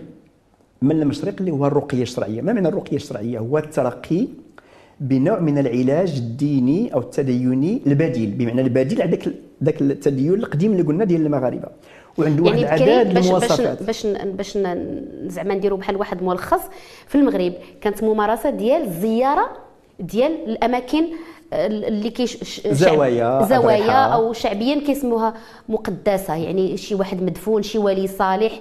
[0.83, 2.41] من المشرق اللي هو الرقية الشرعية.
[2.41, 4.27] ما معنى الرقية الشرعية؟ هو الترقي
[5.01, 8.31] بنوع من العلاج الديني أو التديني البديل.
[8.31, 9.29] بمعنى البديل على ذاك
[9.65, 11.69] ذاك التدين القديم اللي قلنا ديال المغاربة.
[12.19, 16.61] وعنده واحد يعني عدد باش باش المواصفات باش باش ن- زعما نديروا بحال واحد ملخص
[17.07, 19.51] في المغرب كانت ممارسة ديال الزياره
[20.01, 21.05] ديال الأماكن
[21.53, 23.93] اللي كيش زوايا، زوايا.
[23.93, 25.35] أو شعبيا كيسموها
[25.69, 28.61] مقدسة يعني شي واحد مدفون شي ولي صالح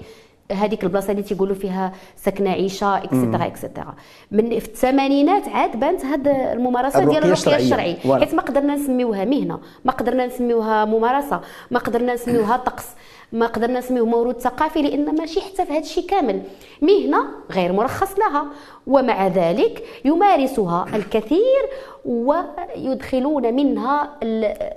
[0.51, 3.96] هذيك البلاصة اللي تيقولوا فيها سكنة عيشة et cetera et cetera
[4.32, 7.56] من في الثمانينات عاد بانت هاد الممارسة ديال الرقية.
[7.56, 8.26] الشرعية voilà.
[8.25, 12.86] حيت ما قدرنا نسميوها مهنة ما قدرنا نسميوها ممارسة ما قدرنا نسميوها طقس
[13.32, 16.41] ما قدرنا نسميوه موروث ثقافي لأن ماشي حتى في هذا الشيء كامل
[16.82, 18.45] مهنة غير مرخص لها
[18.88, 21.62] ومع ذلك يمارسها الكثير
[22.06, 24.10] ويدخلون منها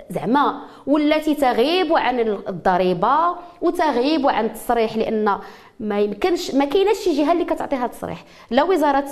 [0.09, 5.37] زعما والتي تغيب عن الضريبة وتغيب عن التصريح لأن
[5.79, 8.23] ما يمكنش ما كايناش شي جهة اللي كتعطيها التصريح.
[8.51, 9.05] لا وزارة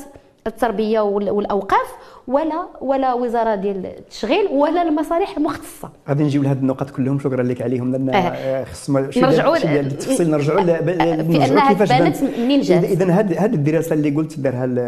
[0.56, 1.88] التربية وال- والأوقاف
[2.28, 7.62] ولا ولا وزارة ديال التشغيل ولا المصالح المختصة غادي نجيو لهاد النقط كلهم شكرا لك
[7.62, 8.64] عليهم لأن آه.
[8.64, 12.84] خصنا نرجعوا التفصيل نرجعوا نرجعوا كيفاش تبانت بان- منين جات.
[12.84, 14.80] إذا هاد هاد الدراسة اللي قلت دارها ال-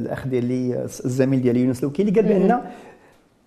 [0.00, 2.60] الأخ ديالي الزميل ديالي يونس الوكيلي قال بأن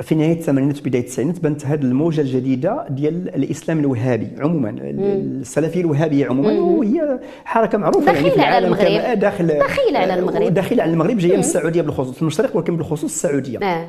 [0.02, 6.26] في نهاية الثمانينات وبداية التسعينات بانت هذه الموجة الجديدة ديال الإسلام الوهابي عموما السلفية الوهابية
[6.26, 8.92] عموما وهي حركه معروفة يعني في على العالم كامل.
[8.92, 9.20] المغرب.
[9.20, 10.54] داخل دخيلة على المغرب.
[10.54, 13.88] داخلة على المغرب جاية من السعودية بالخصوص في المشرق ولكن بالخصوص السعودية آه.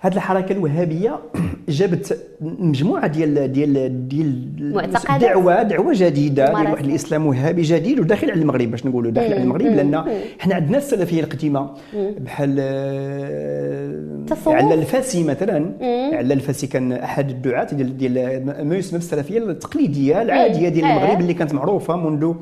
[0.00, 1.18] هذه الحركة الوهابية
[1.68, 4.48] جابت مجموعة ديال ديال ديال.
[5.18, 6.70] دعوة دعوة جديدة ديال.
[6.70, 10.04] واحد الإسلام وهابي جديد وداخل على المغرب باش نقولوا داخل على المغرب لأن
[10.38, 14.18] حنا عندنا السلفيه القديمة بحال آه،.
[14.46, 15.72] على الفاسي مثلا
[16.12, 20.96] على الفاسي كان أحد الدعاة ديال ديال ما يسمى بالسلفيه التقليدية العادية ديال آه.
[20.96, 22.36] المغرب اللي كانت معروفة منذ آه،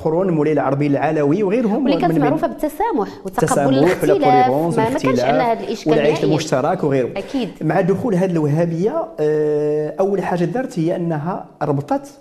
[0.00, 5.52] قرون مولاي العربي العلوي وغيرهم واللي كانت معروفه بالتسامح وتقبل الاختلاف ما, ما كانش عندنا
[5.52, 6.24] هذا الاشكال والعيش.
[6.24, 7.48] المشترك وغيره أكيد.
[7.60, 12.20] مع دخول هذه الوهابية آه، أول حاجة دارت هي أنها ربطت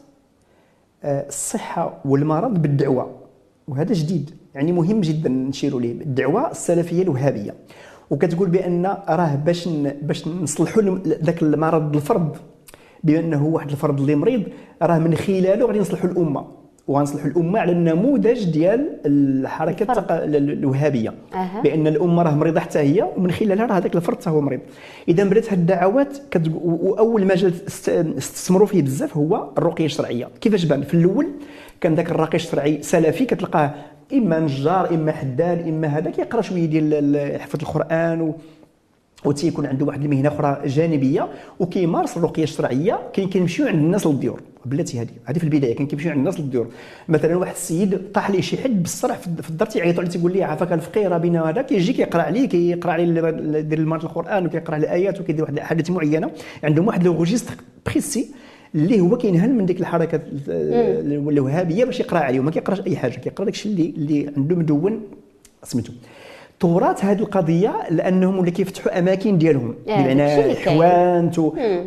[1.04, 3.12] آه، الصحة والمرض بالدعوة
[3.68, 7.56] وهذا جديد يعني مهم جدا نشيروا ليه الدعوة السلفية الوهابية
[8.10, 9.68] وكتقول بأن راه باش
[10.02, 12.38] باش نصلحوا ذاك المرض الفرد
[13.04, 14.44] بأنه واحد الفرد اللي مريض
[14.82, 19.84] راه من خلاله غادي نصلحوا الأمة وغنصلحوا الأمة على النموذج ديال الحركة.
[19.94, 21.62] التق- ال- ال- الوهابية أها.
[21.62, 24.60] بأن الأمة راه مريضه حتى هي ومن خلالها راه هذاك الفرد حتى هو مريض
[25.08, 26.18] إذا بدأت هاد الدعوات
[26.54, 31.28] و- واول مجال است- استثمروا فيه بزاف هو الرقية الشرعية كيفاش بان في الأول
[31.82, 33.72] كان ذاك الراقي الشرعي سلفي كتلقاه
[34.14, 38.36] إما نجار إما حداد إما هذا كيقرأ شوية ديال ال- حفظ القرآن و
[39.26, 41.28] وتيكون عنده واحد المهنة أخرى جانبية
[41.60, 44.42] وكيمارس الرقية الشرعية كاين كيمشيو عند الناس للديور.
[44.66, 46.68] بلاتي هذه هذه في البداية كان كيمشيو عند الناس للديور.
[47.10, 50.74] مثلا واحد السيد طاح ليه شي حد بالصرع في الدار تيعيط عليه تيقول ليه عافاك
[50.74, 53.04] الفقير بنا هذا كيجي كيقرأ عليه كيقرأ عليه
[53.60, 56.32] يدير المرض القرآن وكيقرأ الآيات وكيدير واحد الأحاديث معينة.
[56.64, 57.54] عندهم واحد لو ريجيستر
[57.86, 58.28] بريسي
[58.76, 63.12] اللي هو كينهل من ديك الحركة ال- الوهابية باش يقرأ عليه وما كيقراش أي حاجة
[63.12, 65.02] كيقرأ داك الشيء اللي اللي عنده مدون
[65.64, 65.92] سميتو.
[66.62, 69.76] تراث هذه القضية لأنهم ولا كيفتحوا أماكن ديالهم.
[69.90, 70.56] آه، بمعنى اللي.
[70.56, 71.40] حوانت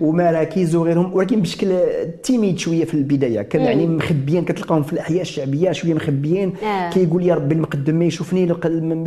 [0.03, 1.15] ومراكز وغيرهم.
[1.15, 1.75] ولكن بشكل
[2.23, 3.43] timide شوية في البداية.
[3.43, 6.53] كان يعني مخبيين كتلقاهم في الأحياء الشعبية شوية مخبيين.
[6.65, 6.91] آه.
[6.91, 8.53] كيقول يا ربي المقدم ما يشوفني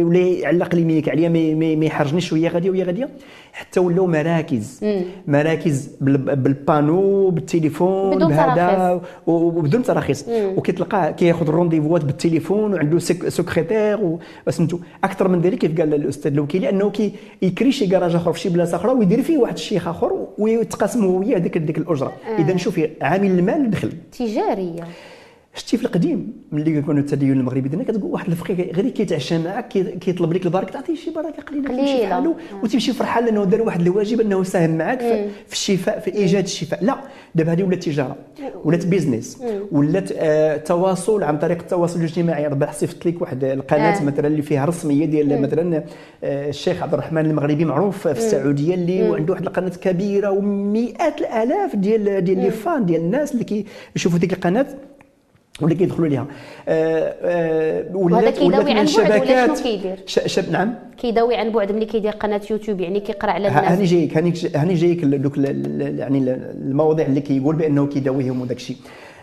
[0.03, 2.49] ولا يعلق لي ميك عليا ما- يحرجنيش شوية.
[2.49, 3.09] غادية وهي غادية.
[3.57, 4.79] حتى ولاو مراكز.
[5.27, 10.25] مراكز بال- بال panneau بالتليفون بهذا وبدون تراخيص.
[10.29, 15.93] وكتلقاه كياخذ ال rendez-vous ات بالتليفون وعنده sec- secrétaire وسميتو أكثر من ذلك كيف قال
[15.93, 19.53] الأستاذ الوكيلي أنه كي يكري شي كراج أخر في شي بلاصة أخرى ويدير فيه واحد
[19.53, 22.13] الشيخ آخر ويتقاسموا هو وياه ديك ديك الأجرة.
[22.39, 23.91] اذا شوفي عامل المال دخل.
[24.19, 24.83] تجارية.
[25.57, 29.67] شتي في القديم ملي كيكون التدين المغربي ديالنا كتقول واحد الفقيه غير كيتعشى معاك
[29.99, 34.21] كيطلب لك البركة تعطيه شي بركة قليلة في حاله وتمشي فرحان لأنه دار واحد الواجب
[34.21, 34.99] أنه ساهم معاك
[35.47, 36.83] في الشفاء في إيجاد الشفاء.
[36.83, 36.97] لا
[37.35, 38.15] دابا هذه ولات تجارة
[38.63, 42.47] ولات بيزنس ولات آه تواصل عن طريق التواصل الاجتماعي.
[42.47, 44.03] ربح صيفط لك واحد القناة آه.
[44.03, 45.83] مثلا اللي فيها رسمية ديال مثلا
[46.23, 51.75] آه الشيخ عبد الرحمن المغربي معروف في السعودية اللي عنده واحد القناة كبيرة ومئات الآلاف
[51.75, 53.65] ديال ديال les fans ديال الناس اللي
[53.95, 54.67] كيشوفوا ديك القناة.
[55.61, 56.27] ولا كيدخلوا ليها.
[56.67, 60.73] آه آه وهذا كيداوي عن بعد ولا شنو كيدير؟ شاب نعم.
[60.97, 64.17] كيداوي عن بعد ملي كيدير قناة يوتيوب يعني كيقرأ على الناس هاني جايك
[64.57, 68.77] هاني جايك دوك يعني المواضيع اللي كيقول بأنه كيداويهم وداك الشيء.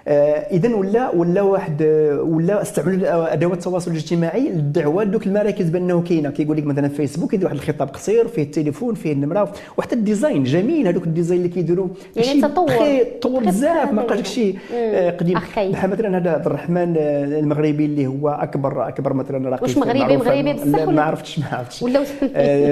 [0.08, 1.82] اذا ولا ولا واحد
[2.22, 5.04] ولا استعملوا أدوات التواصل الاجتماعي للدعوة.
[5.04, 6.30] لدوك المراكز بأنه كاينة.
[6.30, 10.44] كيقول لك مثلا فيسبوك كيدير واحد الخطاب قصير فيه التليفون فيه النمرة وحتى ال design
[10.44, 10.88] جميل.
[10.88, 12.68] هذوك ال design اللي كيديروا يعني تطور.
[13.20, 13.92] تطور بزاف.
[13.92, 15.34] ما بقاش داكشي آه، قديم.
[15.34, 20.16] بحال مثلا هذا عبد الرحمن آه، المغربي اللي هو اكبر أكبر مثلا راقي واش مغربي؟
[20.16, 21.82] مغربي بصح ما عرفتش ما عرفتش.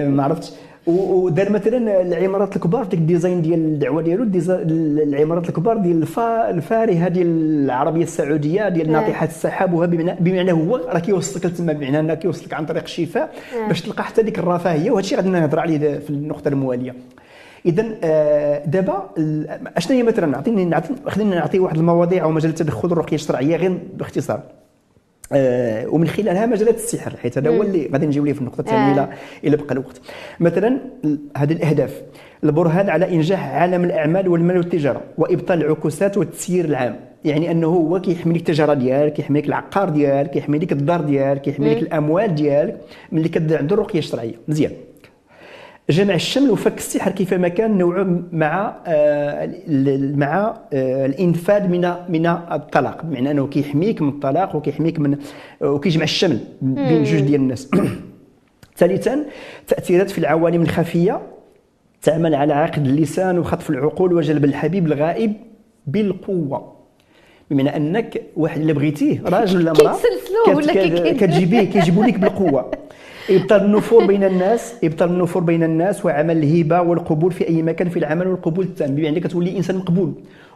[0.07, 0.51] ما عرفتش.
[0.87, 4.27] ودار مثلا العمارات الكبار ديك ال design ديال الدعوة ديالو
[5.03, 7.27] العمارات الكبار ديال الفارهة ديال
[7.65, 9.03] العربية السعودية ديال نعم.
[9.03, 13.33] ناطحات السحاب وها بمعنى بمعنى هو راه كيوصلك لتما بمعنى انه كيوصلك عن طريق الشفاء
[13.57, 13.69] نعم.
[13.69, 16.95] باش تلقى حتى ديك الرفاهية وهذا الشيء غادي نهضر عليه في النقطة الموالية
[17.67, 19.11] اذا آه، دابا
[19.77, 24.41] أشنو هي مثلا نعطيني خلينا نعطي واحد المواضيع أو مجال التدخل الرقية الشرعيه غير باختصار
[25.35, 28.93] آه ومن خلالها مجالات السحر حيث هذا هو اللي غادي نجيو ليه في النقطة الثانية
[28.93, 29.09] إلى
[29.45, 30.01] إلى بقى الوقت.
[30.41, 30.79] مثلا
[31.37, 32.03] هذه الأهداف
[32.45, 36.97] البرهان على إنجاح عالم الأعمال والمال والتجارة وإبطال العكوسات والتسيير العام.
[37.25, 41.41] يعني أنه هو كيحمي لك التجارة ديالك كيحمي لك العقار ديالك كيحمي لك الدار ديالك
[41.41, 42.81] كيحمي لك الأموال ديالك
[43.13, 44.35] ملي كدير عنده الرقيه الشرعية.
[44.49, 44.73] مزيان.
[45.91, 49.55] جمع الشمل وفك السحر كيفما كان نوع مع آه،
[50.17, 55.17] مع آه، الانفاذ من من الطلاق بمعنى أنه كيحميك من الطلاق وكيحميك من
[55.61, 57.71] وكيجمع الشمل بين جوج ديال الناس.
[58.79, 59.25] ثالثا
[59.69, 61.21] تأثيرات في العوالم الخفية
[62.03, 65.33] تعمل على عقد اللسان وخطف العقول وجلب الحبيب الغائب
[65.87, 66.73] بالقوة.
[67.51, 72.71] بمعنى أنك واحد اللي بغيتيه راجل ولا امرأة كتجيبيه كيجيبوا لك بالقوة.
[73.31, 77.99] ابطال النفور بين الناس ابطال النفور بين الناس وعمل الهبة والقبول في أي مكان في
[77.99, 80.13] العمل والقبول التام بمعنى كتولي إنسان مقبول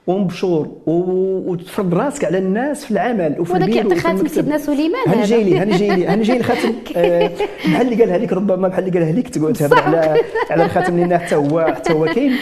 [0.07, 5.45] ومبشور وتفرض راسك على الناس في العمل وفي البيت وفي خاتم سيدنا سليمان هاني جاي
[5.45, 7.31] لي هاني جاي لي هاني جاي الخاتم آه،
[7.65, 11.19] بحال اللي قالها لك ربما بحال اللي قالها لك تقول تهضر على على الخاتم لأن
[11.19, 12.33] حتى هو حتى هو كاين.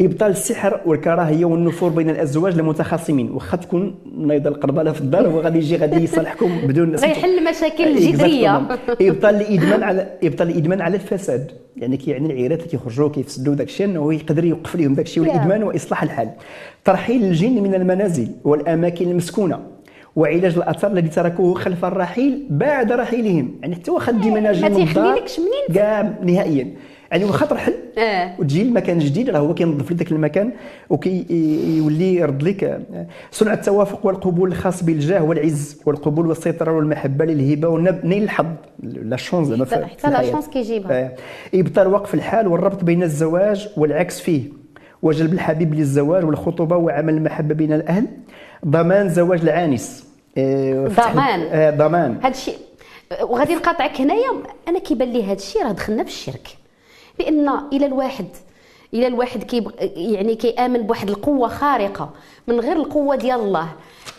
[0.00, 3.30] إبطال السحر والكراهية والنفور بين الأزواج المتخاصمين.
[3.30, 8.56] واخا تكون نايضة القربله في الدار هو غادي يجي غادي يصالحكم بدون غيحل المشاكل الجذرية.
[9.00, 11.50] إبطال الإدمان على إبطال الإدمان على الفساد.
[11.76, 15.62] يعني كيعني العيرات اللي كيخرجوا كيفسدوا داك الشيء إنه يقدر يوقف لهم داك الشيء والإدمان
[15.62, 16.30] وإصلاح الحال.
[16.84, 19.60] ترحيل الجن من المنازل والأماكن المسكونة
[20.16, 23.54] وعلاج الاثار الذي تركوه خلف الرحيل بعد رحيلهم.
[23.62, 26.74] يعني حتى واخا ديما ناجي من الدار منين؟ كاع نهائيا.
[27.10, 28.34] يعني واخا ترحل آه.
[28.38, 30.52] وتجي لمكان جديد راه هو كينظف لك المكان
[30.90, 38.22] وكيولي يرد لك آه، صنع التوافق والقبول الخاص بالجاه والعز والقبول والسيطرة والمحبة للهبة ونيل
[38.22, 38.46] الحظ.
[38.82, 41.04] la chance زعما حتى la chance كيجيبها.
[41.04, 41.12] آه.
[41.54, 44.42] إبطال وقف الحال والربط بين الزواج والعكس فيه.
[45.02, 48.06] وجلب الحبيب للزواج والخطوبة وعمل المحبة بين الأهل.
[48.66, 50.06] ضمان زواج العانس.
[50.38, 51.76] ضمان.
[51.76, 52.18] ضمان.
[52.22, 52.58] هذا الشيء
[53.22, 54.30] وغادي نقاطعك هنايا.
[54.68, 56.48] أنا كيبان لي هذا الشيء راه دخلنا في الشرك.
[57.18, 58.26] لأن إلى الواحد
[58.94, 59.64] إلى الواحد كي
[59.96, 62.10] يعني كيامن بواحد القوة خارقة
[62.46, 63.68] من غير القوة ديال الله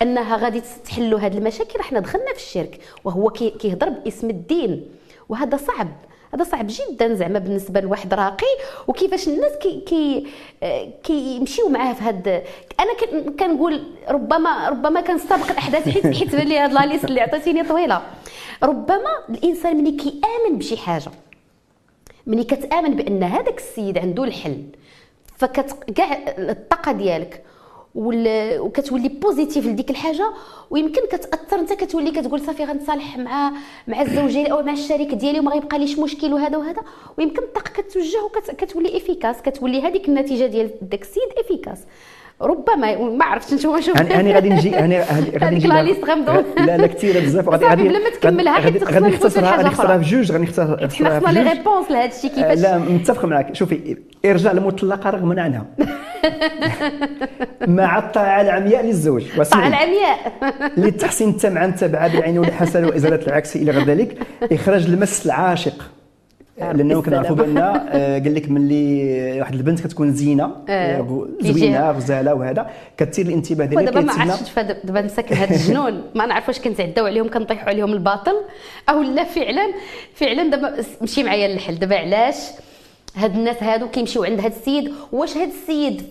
[0.01, 4.89] أنها غادي تحلوا هذه المشاكل إحنا دخلنا في الشرك وهو كيهضر باسم الدين.
[5.29, 5.87] وهذا صعب
[6.33, 8.45] هذا صعب جدا زعما بالنسبة لواحد راقي.
[8.87, 10.27] وكيفاش الناس كي كي
[11.03, 12.27] كيمشيو معاه في هاد
[12.79, 17.63] أنا كنقول ربما ربما كنستبق الأحداث حيت حيت بان لي هاد لا ليست اللي عطيتيني
[17.63, 18.01] طويلة.
[18.63, 21.11] ربما الإنسان ملي كيآمن بشي حاجة
[22.27, 24.63] ملي كتآمن بأن هذاك السيد عنده الحل
[25.37, 27.43] فكت كاع الطاقة ديالك
[27.95, 30.33] وكتولي positive لديك الحاجة
[30.69, 33.51] ويمكن كتأثر انت كتولي كتقول صافي غنتصالح مع
[33.87, 36.81] مع الزوج ديالي أو مع الشريك ديالي وما غيبقى ليش مشكل وهذا وهذا.
[37.17, 41.79] ويمكن الطاقة كتوجه وكتولي efficace كتولي هذيك النتيجة ديال داك السيد efficace
[42.41, 45.05] ربما ما عرفتش نتوما شوف أنا غادي نجي أنا
[45.43, 48.79] غادي نجي لا ليست غنبداو لا لا كثيره بزاف غادي غادي بلا ما تكملها غادي
[48.79, 50.87] غادي نختصرها غادي نختصرها في جوج غادي نختصرها حنا
[51.19, 55.65] خصنا لي ريبونس لهذا الشيء كيفاش؟ لا متفق معك شوفي ارجاع المطلقة رغم عنها
[57.67, 59.23] مع الطاعة العمياء للزوج.
[59.39, 60.17] الطاعه العمياء.
[60.77, 64.17] للتحسين التام عن تبع بالعين والحسن وإزالة العكس إلى غير ذلك
[64.51, 65.91] إخراج المس العاشق.
[66.57, 72.33] لأنه كنعرفوا بان آه، قال لك ملي واحد البنت كتكون زينة آه، آه، زوينة غزالة
[72.33, 72.69] وهذا.
[72.97, 74.53] كتثير الانتباه ديالها ودابا ما عرفتش
[74.83, 78.35] دابا نساكن هاد الجنون ما نعرف واش كنتعداو عليهم كنطيحوا عليهم الباطل
[78.89, 79.73] أو لا فعلا
[80.15, 82.37] فعلا دابا مشي معايا الحل دابا علاش
[83.15, 86.01] هاد الناس هادو كيمشيو عند هاد السيد؟ واش هاد السيد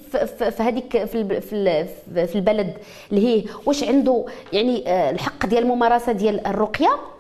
[0.51, 2.73] في هذيك في في في البلد
[3.13, 7.16] اللي هي واش عنده يعني آه، الحق ديال الممارسة ديال الرقية؟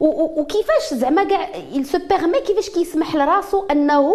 [0.00, 4.14] وكيفاش زعما كاع il se permet كيفاش كيسمح لراسو أنه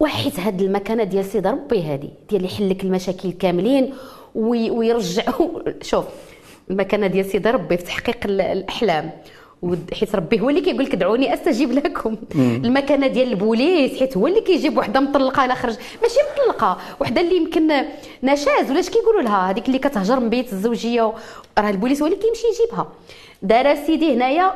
[0.00, 3.94] وحيت هاد المكانة ديال سيدي ربي هادي ديال اللي يحل لك المشاكل كاملين
[4.34, 5.22] وي- ويرجع
[5.82, 6.04] شوف
[6.70, 9.10] المكانة ديال سيدي ربي في تحقيق ال- الأحلام.
[10.00, 12.16] حيت ربي هو اللي كيقول لك دعوني أستجيب لكم.
[12.34, 15.74] المكانة ديال البوليس حيت هو اللي كيجيب وحدة مطلقة لا خرج.
[16.02, 17.84] ماشي مطلقة وحدة اللي يمكن
[18.22, 21.12] نشاز ولا اش كيقولوا لها؟ هذيك اللي كتهجر من بيت الزوجية
[21.58, 22.86] راه البوليس هو اللي كيمشي يجيبها.
[23.42, 24.54] دار سيدي هنايا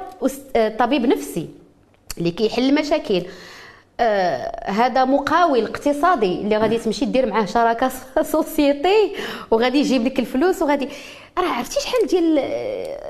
[0.56, 1.48] آه، طبيب نفسي
[2.18, 3.22] اللي كيحل المشاكل
[4.00, 7.90] آه هذا مقاول اقتصادي اللي غادي تمشي دير معاه شراكة
[8.32, 9.12] société
[9.50, 10.88] وغادي يجيب لك الفلوس وغادي
[11.38, 12.38] راه عرفتي شحال ديال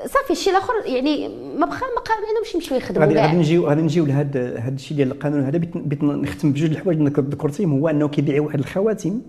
[0.05, 3.81] صافي الشيء الآخر يعني ما بقى ما بقى عندهمش يمشيو يخدموا غادي غادي نجيو غادي
[3.81, 7.79] نجيو لهذا هذا الشيء ديال القانون هذا بيت نختم بجوج الحوايج اللي ذكرتيهم.
[7.79, 9.21] هو أنه كيبيعوا واحد الخواتم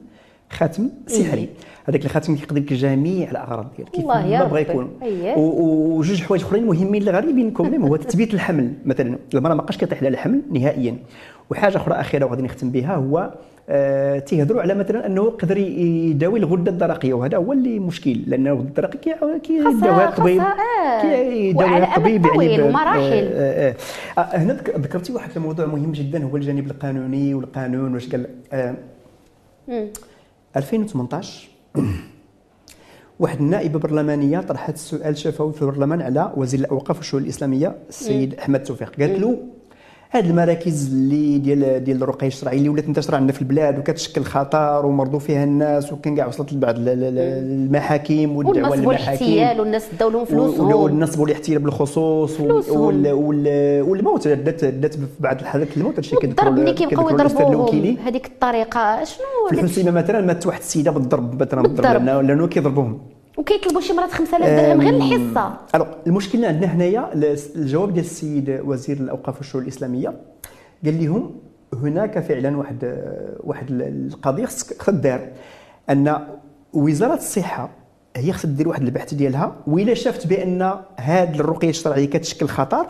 [0.50, 1.48] خاتم سحري.
[1.84, 4.60] هذاك الخاتم كيقضي لك جميع الاغراض ديالك كيف ما بغى.
[4.60, 4.90] يكون.
[5.36, 9.18] وجوج حوايج أخرين مهمين لغريبين كوميم هو تثبيت الحمل مثلا.
[9.34, 10.96] المرأة ما بقاش كيطيح لها الحمل نهائيا.
[11.50, 13.34] وحاجة أخرى أخيرة وغادي نختم بها هو
[14.18, 18.96] تيهضروا على مثلا أنه يقدر يداوي الغدة الدرقية وهذا هو اللي مشكل لأنه الغدة الدرقية
[18.98, 21.02] كي- كيداويها الطبيب آه.
[21.02, 22.26] كيداويها الطبيب ب-
[22.62, 23.30] ومراحل.
[23.32, 23.74] آه، آه،
[24.18, 28.74] آه، هنا ذك- ذكرتي واحد الموضوع مهم جدا هو الجانب القانوني والقانون واش قال آه،
[29.68, 29.86] مم.
[30.56, 31.48] 2018
[33.20, 38.62] واحد النائبة برلمانية طرحت سؤال شفوي في البرلمان على وزير الأوقاف والشؤون الإسلامية السيد أحمد
[38.62, 39.38] توفيق قالت له
[40.12, 44.86] هاد المراكز اللي ديال ديال الرقيه الشرعيه اللي ولات منتشره عندنا في البلاد وكتشكل خطر
[44.86, 49.60] ومرضوا فيها الناس وكان كاع وصلت لبعض ال- ال- ال- المحاكم والدعوة للمحاكم.
[49.60, 50.72] والناس داو لهم فلوسهم.
[50.74, 55.96] والنصب والاحتيال بالخصوص والموت دات دات في بعض الحالات الموت.
[55.96, 57.88] هادشي كيبقاو كيذكروا الأستاذ اللوكيلي.
[57.88, 62.04] يضربوهم هذيك الطريقة شنو في الحسيمة مثلا مات واحد السيدة بالضرب مثلا بالضرب.
[62.04, 62.98] لأنه كيضربوهم.
[63.40, 65.56] وكيطلبوا شي مرات 5000 درهم غير الحصة.
[65.74, 67.10] الوغ المشكل اللي عندنا هنايا
[67.56, 70.08] الجواب ديال السيد وزير الأوقاف والشؤون الإسلامية
[70.84, 71.40] قال لهم
[71.74, 73.04] هناك فعلا واحد
[73.40, 75.28] واحد القضية خص خصها دار
[75.90, 76.26] أن
[76.72, 77.70] وزارة الصحة
[78.16, 82.86] هي خصها دير واحد البحث ديالها وإلا شافت بأن هاد الرقية الشرعية كتشكل خطر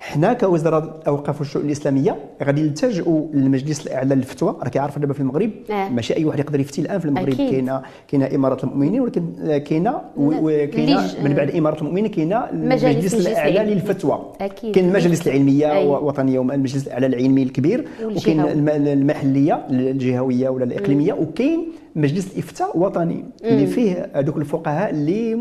[0.00, 5.50] حنا كوزاره الأوقاف والشؤون الإسلامية غادي نلتجئوا للمجلس الأعلى للفتوى راه كيعرف دابا في المغرب
[5.70, 5.88] آه.
[5.88, 7.34] ماشي أي واحد يقدر يفتي الآن في المغرب.
[7.34, 9.24] كاينة كاينة إمارة المؤمنين ولكن
[9.58, 13.74] كاينة وكاينه من بعد إمارة المؤمنين كاينة المجلس الأعلى.
[13.74, 14.32] للفتوى.
[14.74, 15.86] كاين المجالس العلمية أي.
[15.86, 18.40] وطنية والمجلس الأعلى العلمي الكبير وكاين
[18.70, 21.66] المحلية الجهوية ولا الإقليمية وكاين
[21.96, 25.38] مجلس الإفتاء وطني اللي فيه هذوك الفقهاء اللي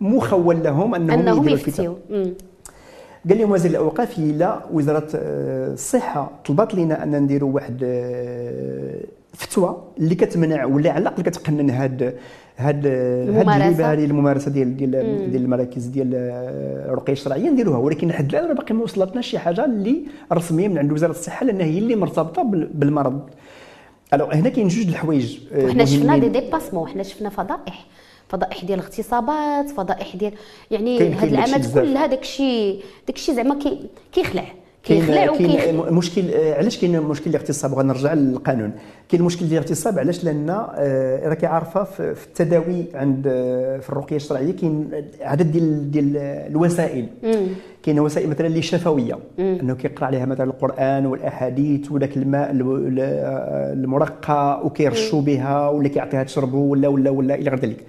[0.00, 2.32] مخول لهم أنهم, أنهم يديروا مم.
[3.28, 9.00] قال لهم وزير الأوقاف الا وزارة آه، الصحة طلبت لنا أن نديروا واحد آه،
[9.34, 12.02] فتوى اللي كتمنع ولا على الأقل كتقنن هاد
[12.56, 13.92] هاد هاد الممارسة.
[13.92, 14.90] هذه الممارسة ديال ديال
[15.30, 19.38] ديال المراكز ديال آه، الرقية الشرعية نديروها ولكن لحد الآن راه باقي ما وصلتناش شي
[19.38, 20.02] حاجة اللي
[20.32, 23.20] رسمية من عند وزارة الصحة لأن هي اللي مرتبطة بال- بالمرض
[24.14, 26.18] alors هنا كاين جوج د الحوايج وحنا شفنا.
[26.18, 27.86] des dépassements حنا شفنا فضائح
[28.28, 30.32] فضائح ديال اغتصابات فضائح ديال
[30.70, 31.78] يعني هاد العامات بزاف.
[31.84, 32.76] كلها داكشي
[33.06, 33.80] داكشي زعما كي
[34.12, 34.44] كيخلع
[34.84, 38.72] كيخلع كاين كاين مشكل آه، علاش كاين مشكل الاغتصاب؟ غنرجع للقانون.
[39.08, 44.16] كاين مشكل ديال الاغتصاب علاش؟ لأن آه، راكي عارفة في التداوي عند آه، في الرقية
[44.16, 47.06] الشرعية كاين عدد ديال ديال الوسائل.
[47.82, 49.18] كاين وسائل مثلا اللي شفوية.
[49.38, 53.00] إنه كيقرأ عليها مثلا القرآن والأحاديث وذاك الماء ال- ال-
[53.84, 57.84] المرقى وكيرشوا بها ولا كيعطيها تشربوا ولا ولا ولا إلى غير ذلك.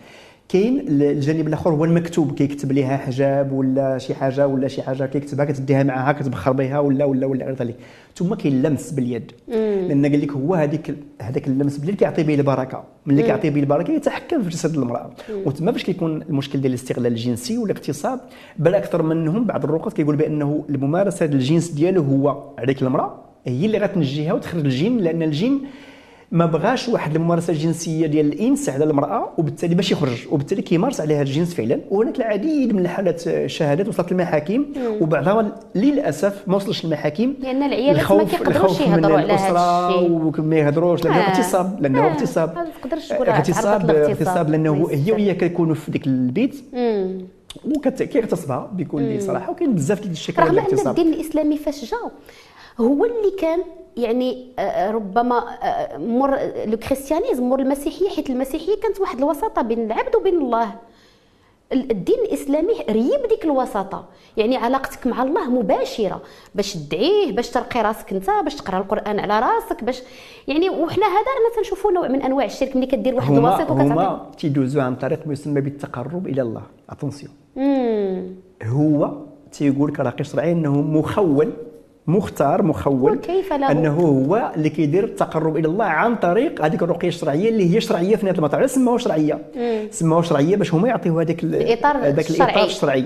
[0.50, 5.46] كاين الجانب الآخر هو المكتوب كيكتب لها حجاب ولا شي حاجة ولا شي حاجة كيكتبها
[5.46, 7.76] كتديها معها كتبخر بها ولا ولا ولا غير ذلك.
[8.16, 9.32] ثم كاين اللمس باليد.
[9.48, 12.84] لأن قال لك هو هذيك هذاك اللمس باليد كيعطي به البركة.
[13.06, 15.12] ملي كيعطي به البركة يتحكم في جسد المرأة.
[15.46, 18.20] وتما فاش كيكون المشكل ديال الاستغلال الجنسي والاغتصاب
[18.60, 23.66] بل أكثر منهم بعض الرقص كيقول بأنه الممارسة ديال الجنس ديالو هو عليك المرأة هي
[23.66, 25.60] اللي غتنجيها وتخرج الجن لأن الجن
[26.32, 30.28] ما بغاش واحد الممارسة الجنسية ديال الإنس على المرأة وبالتالي باش يخرج.
[30.32, 31.80] وبالتالي كيمارس عليها الجنس فعلا.
[31.90, 34.66] وهناك العديد من الحالات الشهادات وصلت للمحاكم.
[35.02, 37.34] وبعضها للأسف ما وصلش للمحاكم.
[37.40, 40.12] لأن العيالات ما كيقدروش يهضروا على هذا الشيء.
[40.40, 41.30] وما يهضروش لأنه آه.
[41.30, 42.12] اغتصاب لأنه آه.
[42.12, 42.56] اغتصاب.
[42.56, 43.90] ما تقدرش تقول اغتصاب.
[43.90, 45.12] اغتصاب لأنه هي.
[45.12, 46.56] وهي كيكونوا في ديك البيت.
[47.66, 51.98] وكيغتصبها بكل صراحة وكاين بزاف ديال الشكاوى رغم أن الدين الإسلامي فاش جا
[52.80, 53.60] هو اللي كان
[53.98, 59.86] يعني آه، ربما آه، مر لو كريستيانيزم مر المسيحية حيت المسيحية كانت واحد الوساطة بين
[59.86, 60.76] العبد وبين الله.
[61.74, 64.06] الدين الإسلامي ريب ديك الوساطة.
[64.38, 66.22] يعني علاقتك مع الله مباشرة
[66.56, 70.02] باش تدعيه باش ترقي راسك انت باش تقرأ القرآن على راسك باش
[70.48, 73.94] يعني وحنا هذا رانا تنشوفوا نوع من أنواع الشرك ملي كدير واحد الوسيط وكتعطي.
[73.94, 76.62] هما تيدوزوا عن طريق ما يسمى بالتقرب إلى الله.
[76.90, 77.32] اتونسيون
[78.64, 79.12] هو
[79.52, 81.52] تيقول لك راه كيشرع إنه مخول
[82.10, 87.08] مختار مخول وكيف له؟ أنه هو اللي كيدير التقرب إلى الله عن طريق هذيك الرقية
[87.08, 88.72] الشرعية اللي هي شرعية في نهاية المطاف.
[88.72, 89.40] سموها شرعية.
[89.92, 93.06] سموها شرعية باش هما يعطيو هذاك الإطار هذاك الإطار الشرعي.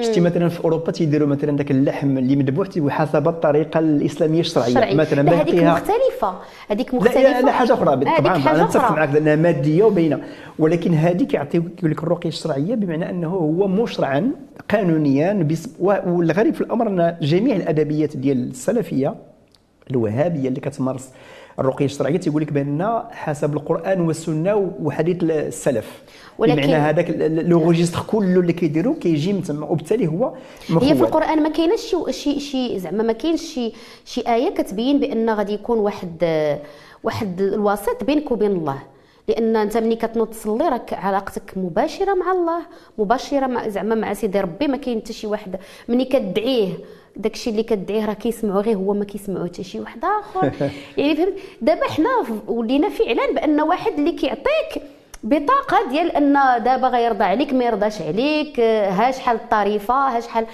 [0.00, 4.94] شتي مثلا في أوروبا تيديروا مثلا ذاك اللحم اللي مذبوح حسب الطريقة الإسلامية الشرعية الشرعي.
[4.94, 6.34] مثلا هذيك مختلفة.
[6.68, 7.20] هذيك مختلفة.
[7.22, 10.20] لا, لا حاجة أخرى طبعا أنا نتفق معك لأنها مادية وبينة.
[10.58, 14.30] ولكن هذيك يعطيك يقول لك الرقية الشرعية بمعنى أنه هو مشرعا
[14.70, 15.48] قانونيا
[15.80, 19.14] والغريب في الأمر أن جميع الأدبيات ديال السلفية
[19.90, 21.08] الوهابية اللي كتمارس
[21.60, 26.02] الرقية الشرعية تيقول لك بأن حسب القرآن والسنة وحديث السلف.
[26.38, 30.34] ولكن بمعنى هذاك le registre كله اللي كيديروا كيجي من تما وبالتالي هو
[30.70, 30.88] مخول.
[30.88, 33.72] هي في القرآن ما كاينش شي شي شي زعما ما كاينش شي
[34.04, 36.24] شي آية كتبين بأن غادي يكون واحد
[37.04, 38.78] واحد الوسيط بينك وبين الله.
[39.28, 42.60] لأن أنت ملي كتنوض تصلي راك علاقتك مباشرة مع الله
[42.98, 45.56] مباشرة مع زعما مع سيدي ربي ما كاين حتى شي واحد.
[45.88, 46.72] ملي كتدعيه
[47.20, 50.52] داكشي اللي كدعيه راه كيسمعوا غير هو ما كيسمعوا حتى شي واحد آخر.
[50.96, 52.08] يعني فهمت؟ دابا حنا
[52.48, 54.82] ولينا فعلا بأن واحد اللي كيعطيك
[55.22, 56.32] بطاقة ديال أن
[56.64, 60.46] دابا غيرضى عليك ما يرضاش عليك ها شحال الطريفة ها شحال.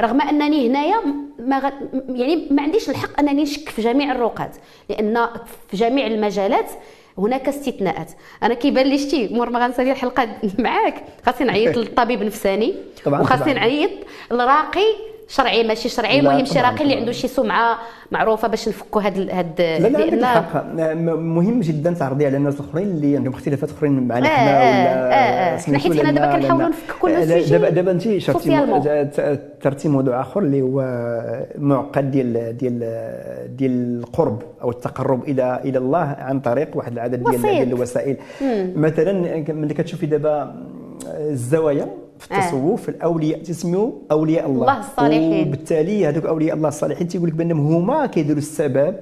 [0.00, 0.96] رغم أنني هنايا
[1.38, 1.70] ما غ...
[2.08, 4.56] يعني ما عنديش الحق أنني نشك في جميع الرقات
[4.88, 5.26] لأن
[5.68, 6.70] في جميع المجالات
[7.18, 8.10] هناك استثناءات.
[8.42, 11.04] أنا كيبان لي شتي مور ما غنسالي الحلقة معاك.
[11.26, 12.74] خاصني نعيط للطبيب النفساني
[13.06, 13.90] وخاصني نعيط
[14.30, 16.20] للراقي شرعي ماشي شرعي.
[16.20, 17.78] المهم شي راقي اللي عنده شي سمعة
[18.12, 20.64] معروفة باش نفكوا هاد هاد لا لا لأن الحق.
[21.14, 25.54] مهم جدا تعرضي على الناس الاخرين اللي عندهم اختلافات أخرين معنا حنا آه ولا آه
[25.54, 30.20] آه حنا حيت حنا دابا كنحاولوا نفكوا كل شيء دابا دابا انت شفتي ترتي موضوع
[30.20, 30.80] آخر اللي هو
[31.58, 32.78] معقد ديال ديال
[33.56, 38.16] ديال القرب أو التقرب إلى إلى الله عن طريق واحد العدد ديال الوسائل.
[38.76, 39.12] مثلا
[39.52, 40.54] ملي كتشوفي دابا
[41.06, 41.88] الزوايا
[42.24, 42.92] في التصوف آه.
[42.92, 45.48] الأولياء تسموا أولياء الله, الله الصالحين.
[45.48, 48.94] وبالتالي هذوك أولياء الله الصالحين تيقول لك بأنهم هما كيديروا السبب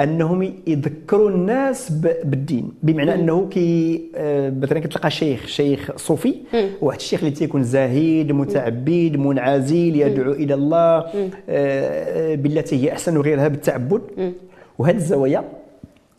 [0.00, 1.90] أنهم يذكروا الناس
[2.24, 2.72] بالدين.
[2.82, 6.34] بمعنى أنه كي آه، مثلا كتلقى شيخ شيخ صوفي
[6.80, 11.04] واحد الشيخ اللي تيكون زاهد متعبد منعزل يدعو إلى الله
[11.48, 14.02] آه، بالتي هي أحسن وغيرها بالتعبد.
[14.78, 15.44] وهذه الزوايا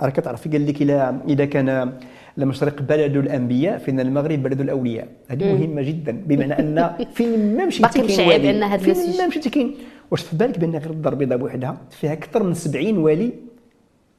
[0.02, 0.82] راه كتعرفي قال لك
[1.30, 1.92] إذا كان
[2.38, 5.08] لمشرق بلد الأنبياء فإن المغرب بلد الأولياء.
[5.30, 8.80] هذه مهمة جدا بمعنى أن فين ما مشيتي كاين والي.
[8.80, 9.76] فين ما مشيتي كاين
[10.12, 13.32] واش في بالك بأن غير الدار البيضاء بوحدها؟ فيها أكثر من 70 والي.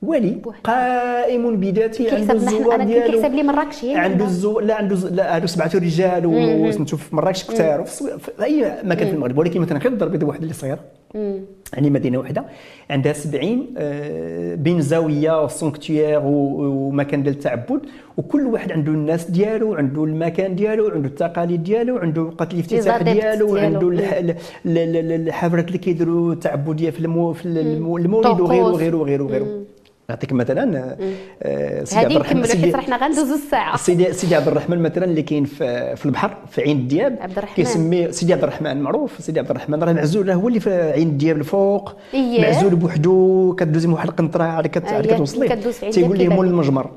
[0.02, 3.12] ولي قائم بذاته عنده الزوار ديالو.
[3.12, 7.44] كيحسب لي مراكش هي عنده الزو لا عنده لا عنده سبعة رجال وسميتو في مراكش
[7.44, 9.38] كثار في أي مكان في المغرب.
[9.38, 10.78] ولكن مثلا غير الدار البيضاء واحدة اللي صغيرة.
[11.72, 12.44] يعني مدينة واحدة
[12.90, 17.80] عندها 70 آه، بين زاوية وسونكتيير ومكان ديال التعبد
[18.16, 23.56] وكل واحد عنده الناس ديالو عنده المكان ديالو عنده التقاليد ديالو عنده وقت الافتتاح ديالو
[23.56, 23.88] عنده
[24.66, 29.44] الحفلات اللي كيديروا التعبديه في المولد وغيره وغيره وغيره وغيره.
[30.10, 30.96] نعطيك مثلا
[31.42, 33.76] آه، سيدي عبد الرحمن سيدي حنا غندوزو الساعة.
[33.76, 37.54] سيدي سيدي عبد الرحمن مثلا اللي كاين في, في البحر في عين الدياب عبد الرحمن.
[37.56, 39.82] كيسمي سيدي عبد الرحمن معروف سيدي عبد الرحمن.
[39.82, 42.42] راه معزول هو اللي في عين الدياب الفوق إيه.
[42.42, 45.48] معزول بوحدو كدوزي من واحد القنطرة عاد كتوصلي.
[45.92, 46.90] تيقول ليه مول المجمر.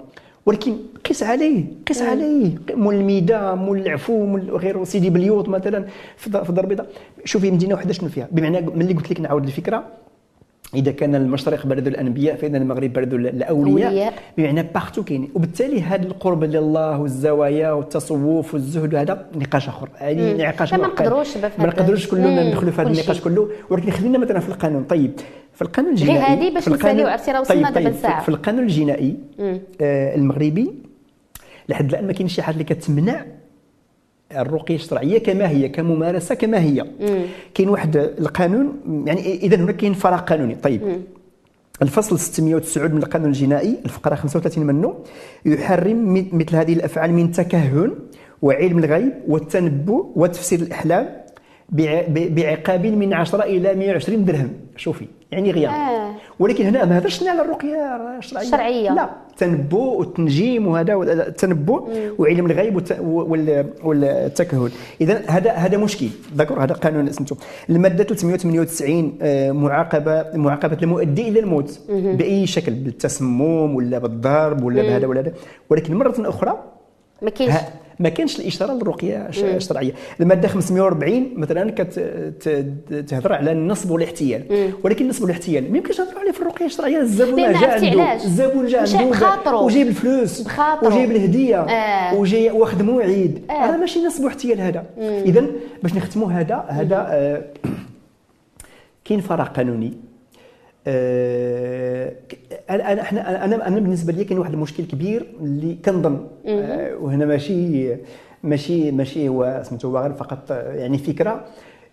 [0.45, 2.01] ولكن قيس عليه قيس.
[2.01, 2.51] عليه.
[2.73, 5.85] مول الميدا مول العفو مول غيره سيدي بليوط مثلا
[6.17, 6.87] في دار البيضاء.
[7.25, 9.83] شوفي مدينة واحدة شنو فيها؟ بمعنى ملي قلت لك نعاود الفكرة
[10.75, 14.13] إذا كان المشرق بلد الأنبياء فان المغرب بلد الأولياء.
[14.37, 15.29] بمعنى partout كاين.
[15.35, 19.89] وبالتالي هذا القرب لله والزوايا والتصوف والزهد هذا نقاش آخر.
[19.95, 23.49] هذه نقاش ما نقدروش ما نقدروش كلنا ندخلوا في هذا النقاش كله.
[23.69, 24.83] ولكن خلينا مثلا في القانون.
[24.83, 25.11] طيب
[25.53, 29.15] في القانون الجنائي غير هذه باش نساليو عرفتي راه وصلنا دابا طيب في القانون الجنائي
[29.81, 30.73] آه المغربي
[31.69, 33.25] لحد الآن ما كاينش شي حاجة اللي كتمنع
[34.41, 36.85] الرقية الشرعية كما هي كممارسة كما هي.
[37.53, 38.73] كاين واحد القانون
[39.07, 40.55] يعني اذا هناك كاين فراغ قانوني.
[40.55, 40.83] طيب.
[40.83, 41.01] مم.
[41.81, 44.93] الفصل 609 من القانون الجنائي الفقرة 35 منه
[45.45, 47.91] يحرم مثل هذه الأفعال من تكهن
[48.41, 51.09] وعلم الغيب والتنبؤ وتفسير الإحلام
[51.69, 54.49] بعقاب من 10 إلى 120 درهم.
[54.75, 55.05] شوفي.
[55.33, 55.71] يعني غياب.
[55.71, 56.11] آه.
[56.39, 58.45] ولكن هنا ما هضرش على الرقية الشرعية.
[58.45, 58.89] الشرعية.
[58.93, 60.93] لا التنبؤ والتنجيم وهذا
[61.27, 64.69] التنبؤ وعلم الغيب والت- وال- والتكهن.
[65.01, 66.07] اذا هذا هذا مشكل.
[66.37, 67.35] ذكر هذا قانون سميتو
[67.69, 71.79] المادة 398 آه، معاقبه معاقبة المؤدي إلى الموت.
[71.89, 75.33] بأي شكل؟ بالتسمم ولا بالضرب ولا بهذا ولا هذا.
[75.69, 76.63] ولكن مرة أخرى
[77.21, 77.53] ما كاينش.
[77.99, 79.91] ما كانش الإشارة للرقية الش- الشرعية.
[80.21, 84.71] المادة 540 مثلا كتهضر على النصب والاحتيال.
[84.83, 86.97] ولكن النصب والاحتيال ما يمكنش نهضروا عليه في الرقية الشرعية.
[86.99, 88.89] الزبون جا عنده؟ الزبون جا عنده.
[89.65, 90.47] وجايب الفلوس.
[90.83, 91.59] وجايب الهدية.
[91.61, 92.15] آه.
[92.15, 93.41] وجاي واخد موعد.
[93.49, 93.53] آه.
[93.53, 94.85] هذا ماشي نصب واحتيال هذا.
[94.99, 95.45] اذا
[95.83, 97.41] باش نختموا هذا هذا آه،
[99.05, 99.93] كاين فراغ قانوني.
[100.87, 102.13] آه،
[102.69, 106.27] انا إحنا أنا أنا بالنسبة لي كاين واحد المشكل كبير اللي كنظن.
[106.45, 107.95] آه، وهنا ماشي
[108.43, 111.45] ماشي ماشي هو سميتو هو غير فقط آه، يعني فكرة.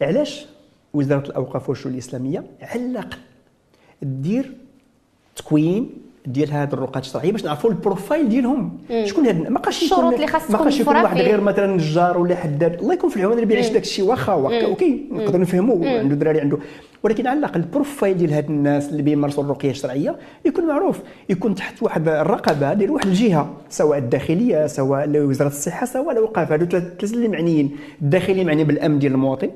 [0.03, 0.47] علاش
[0.95, 3.19] وزارة الأوقاف والشؤون الإسلامية على الاقل
[4.03, 4.53] دير
[5.37, 5.91] تكوين
[6.27, 10.27] ديال هاد الرقاة الشرعية باش نعرفوا ال profile ديالهم؟ شكون هاد ما بقاش الشروط اللي
[10.27, 11.17] خاص ما بقاش يكون واحد.
[11.17, 12.75] غير مثلا نجار ولا حداد.
[12.81, 16.41] الله يكون في العون اللي بيعيش داك الشيء واخا واخا OK نقدر نفهموا عنده دراري
[16.41, 16.59] عنده.
[17.03, 21.55] ولكن على الأقل ال profile ديال هاد الناس اللي بيمارسوا الرقية الشرعية يكون معروف يكون
[21.55, 26.53] تحت واحد الرقابه ديال واحد الجهة سواء الداخلية سواء وزاره الصحة سواء الأوقاف.
[26.53, 27.77] هادو ثلاثة معنيين.
[28.03, 29.51] الداخليه معنيه بالأمن ديال المواطن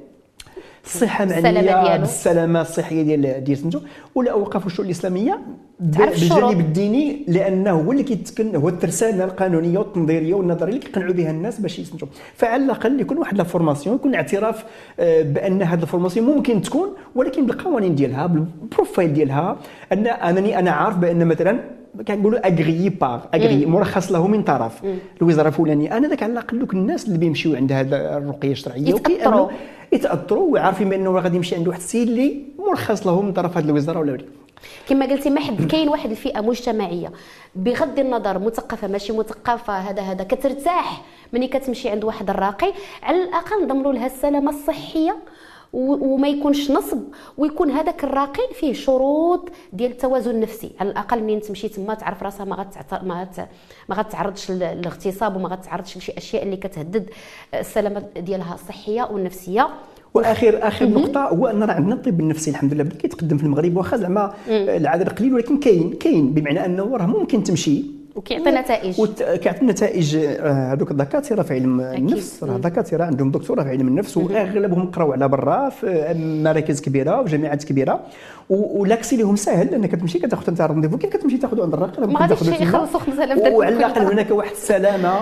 [0.84, 1.96] الصحة معنية.
[1.96, 3.80] بالسلامه الصحية ديال ديال سميتو
[4.14, 5.40] والاوقاف والشؤون الإسلامية.
[5.80, 11.60] بالجانب الديني لأنه هو اللي كيتكن هو الترسانة القانونية والتنظيرية والنظرية اللي كيقنعوا بها الناس
[11.60, 14.64] باش يسمتوا فعلى الأقل يكون واحد la formation يكون اعتراف
[15.00, 19.56] آه، بأن هذه ال formation ممكن تكون ولكن بالقوانين ديالها بال profile ديالها
[19.92, 21.60] أن أنني أنا عارف بأن مثلا
[22.08, 24.72] كنقولوا agréé par agréé مرخص له من طرف.
[25.22, 28.94] الوزارة الفلانية أنا ذاك على الأقل دوك الناس اللي بيمشيو عند هذا الرقية الشرعية.
[28.94, 29.50] وكيأمنوا-
[29.92, 30.52] يتأثروا.
[30.52, 34.12] وعارفين بأنه غادي يمشي عند واحد السيد اللي مرخص له من طرف هذه الوزارة ولا
[34.12, 34.24] غيره
[34.88, 37.12] كما قلتي ما حد كاين واحد الفئة مجتمعية
[37.56, 42.72] بغض النظر مثقفة ماشي مثقفة هذا هذا كترتاح ملي كتمشي عند واحد الراقي
[43.02, 45.16] على الأقل نضمنوا لها السلامة الصحية
[45.74, 46.98] وما يكونش نصب
[47.38, 50.70] ويكون هذاك الراقي فيه شروط ديال التوازن النفسي.
[50.80, 53.04] على الأقل منين تمشي تما تعرف راسها ما غتعت...
[53.04, 53.48] ما غت...
[53.88, 57.10] ما غتعرضش لل- للاغتصاب وما غتعرضش لشي أشياء اللي كتهدد
[57.54, 59.68] السلامة ديالها الصحية والنفسية.
[60.14, 63.76] واخر آخر نقطة هو أن راه عندنا الطب النفسي الحمد لله بدا كيتقدم في المغرب
[63.76, 67.84] واخا زعما العدد قليل ولكن كاين كاين بمعنى أنه راه ممكن تمشي
[68.16, 69.00] وكيعطي نتائج.
[69.00, 72.44] وكيعطي نتائج آه، هذوك الدكاتره في علم النفس.
[72.44, 77.64] راه دكاتره عندهم دكتوراه في علم النفس وأغلبهم قراو على برا في مراكز كبيرة وجامعات
[77.64, 78.00] كبيرة.
[78.50, 82.42] ولاكسي لهم ساهل لانك كتمشي كتاخذ أنت رونديفو كاين كتمشي تاخذ عند الراقي ما غاديش.
[82.60, 84.02] يخلصوا 5000 درهم وعلى الأقل.
[84.12, 85.14] هناك واحد السلامة.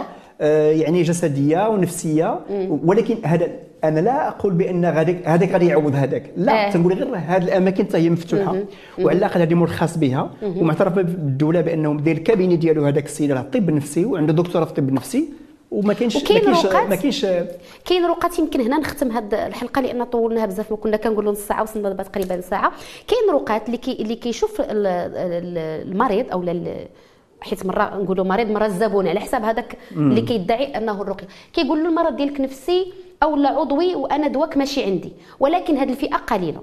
[0.51, 2.41] يعني جسدية ونفسية.
[2.85, 3.49] ولكن هذا
[3.85, 6.31] أنا لا أقول بأن غادي هذاك غادي يعوض هذاك.
[6.37, 6.71] لا آه.
[6.71, 8.57] تنقول غير هذه الأماكن حتى هي مفتوحة.
[8.99, 10.31] وعلى الأقل هذه مرخص بها.
[10.43, 14.89] ومعترف بالدولة بانه داير الكابيني ديالو هذاك السيد راه الطب النفسي وعنده دكتوراه في الطب
[14.89, 15.29] النفسي
[15.71, 17.27] وما كاينش ما وكاين كاينش رقات؟ ما كاينش.
[17.85, 21.63] كاين رقات يمكن هنا نختم هذه الحلقة لأن طولناها بزاف ما كنا كنقولوا نص ساعة
[21.63, 22.73] وصلنا دابا تقريبا ساعه
[23.09, 26.43] كاين رقات اللي كي اللي كيشوف ال- ال- المريض أو
[27.43, 31.89] حيت مرة نقولوا مريض مرة الزبون على حساب هذاك اللي كيدعي أنه الرقيه كيقول له
[31.89, 35.13] المرض ديالك نفسي أو لا عضوي وأنا دواك ماشي عندي.
[35.41, 36.63] ولكن هذه الفئة قليلة.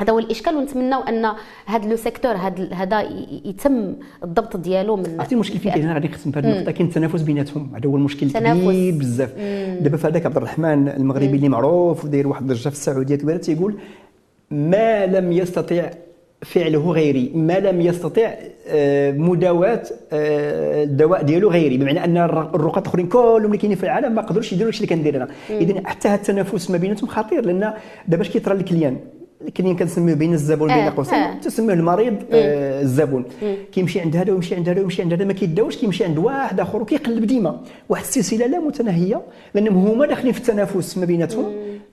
[0.00, 1.32] هذا هو الإشكال ونتمناو أن
[1.66, 2.32] هذا لو سيكتور
[2.72, 3.00] هذا
[3.44, 6.72] يتم الضبط ديالو من عرفتي المشكل فين؟ كاين هنا غادي نختم بهذه النقطة.
[6.72, 7.72] كاين التنافس بيناتهم.
[7.76, 8.26] هذا هو المشكل.
[8.26, 9.34] الكبير بزاف.
[9.80, 13.16] دابا في هذاك عبد الرحمن المغربي اللي معروف وداير واحد الضجه في السعودية.
[13.16, 13.78] كبيره تيقول
[14.50, 15.90] ما لم يستطع
[16.44, 18.34] فعله غيري ما لم يستطع
[18.68, 19.82] آه، مداواة
[20.12, 24.22] آه، الدواء ديالو غيري بمعنى أن الر- الرقاة الأخرين كلهم اللي كاينين في العالم ما
[24.22, 25.28] قدروش يديروا الشيء اللي كندير أنا.
[25.50, 27.72] اذا حتى هذا التنافس ما بيناتهم خطير لأن
[28.08, 28.96] دابا اش كيطرى ال client؟
[29.48, 31.34] ال client كنسميه بين الزبون آه، بين قوسين آه.
[31.40, 33.24] تسميه المريض آه، الزبون.
[33.72, 36.82] كيمشي عند هذا ويمشي عند هذا ويمشي عند هذا ما كيداوش كيمشي عند واحد آخر
[36.82, 37.60] وكيقلب ديما.
[37.88, 39.22] واحد السلسلة لا متناهية
[39.54, 41.44] لأنهم هما داخلين في التنافس ما بيناتهم.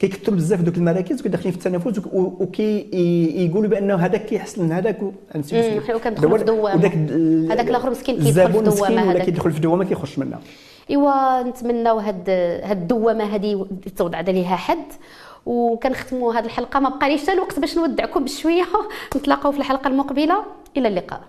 [0.01, 5.65] كيكثروا بزاف دوك المراكز وكيدخلين في التنافس وكيقولوا بان هذاك كيحسن من هذاك و- نسيت
[5.73, 5.95] مم، اسمه.
[5.95, 6.51] وكندخلوا في.
[6.51, 9.21] وداك ال- هذاك الآخر مسكين كيدخل في ولا هذاك.
[9.21, 10.39] كيدخل في دوامة كيخرج منها
[10.89, 12.29] إيوا نتمناو هاد
[12.63, 13.65] هاد الدوامه هذه
[13.97, 14.77] توضع عليها حد
[15.45, 18.63] وكنختموا هذه الحلقة ما بقاليش حتى الوقت باش نودعكم بشوية
[19.17, 20.43] نتلاقاو في الحلقة المقبلة
[20.77, 21.21] إلى اللقاء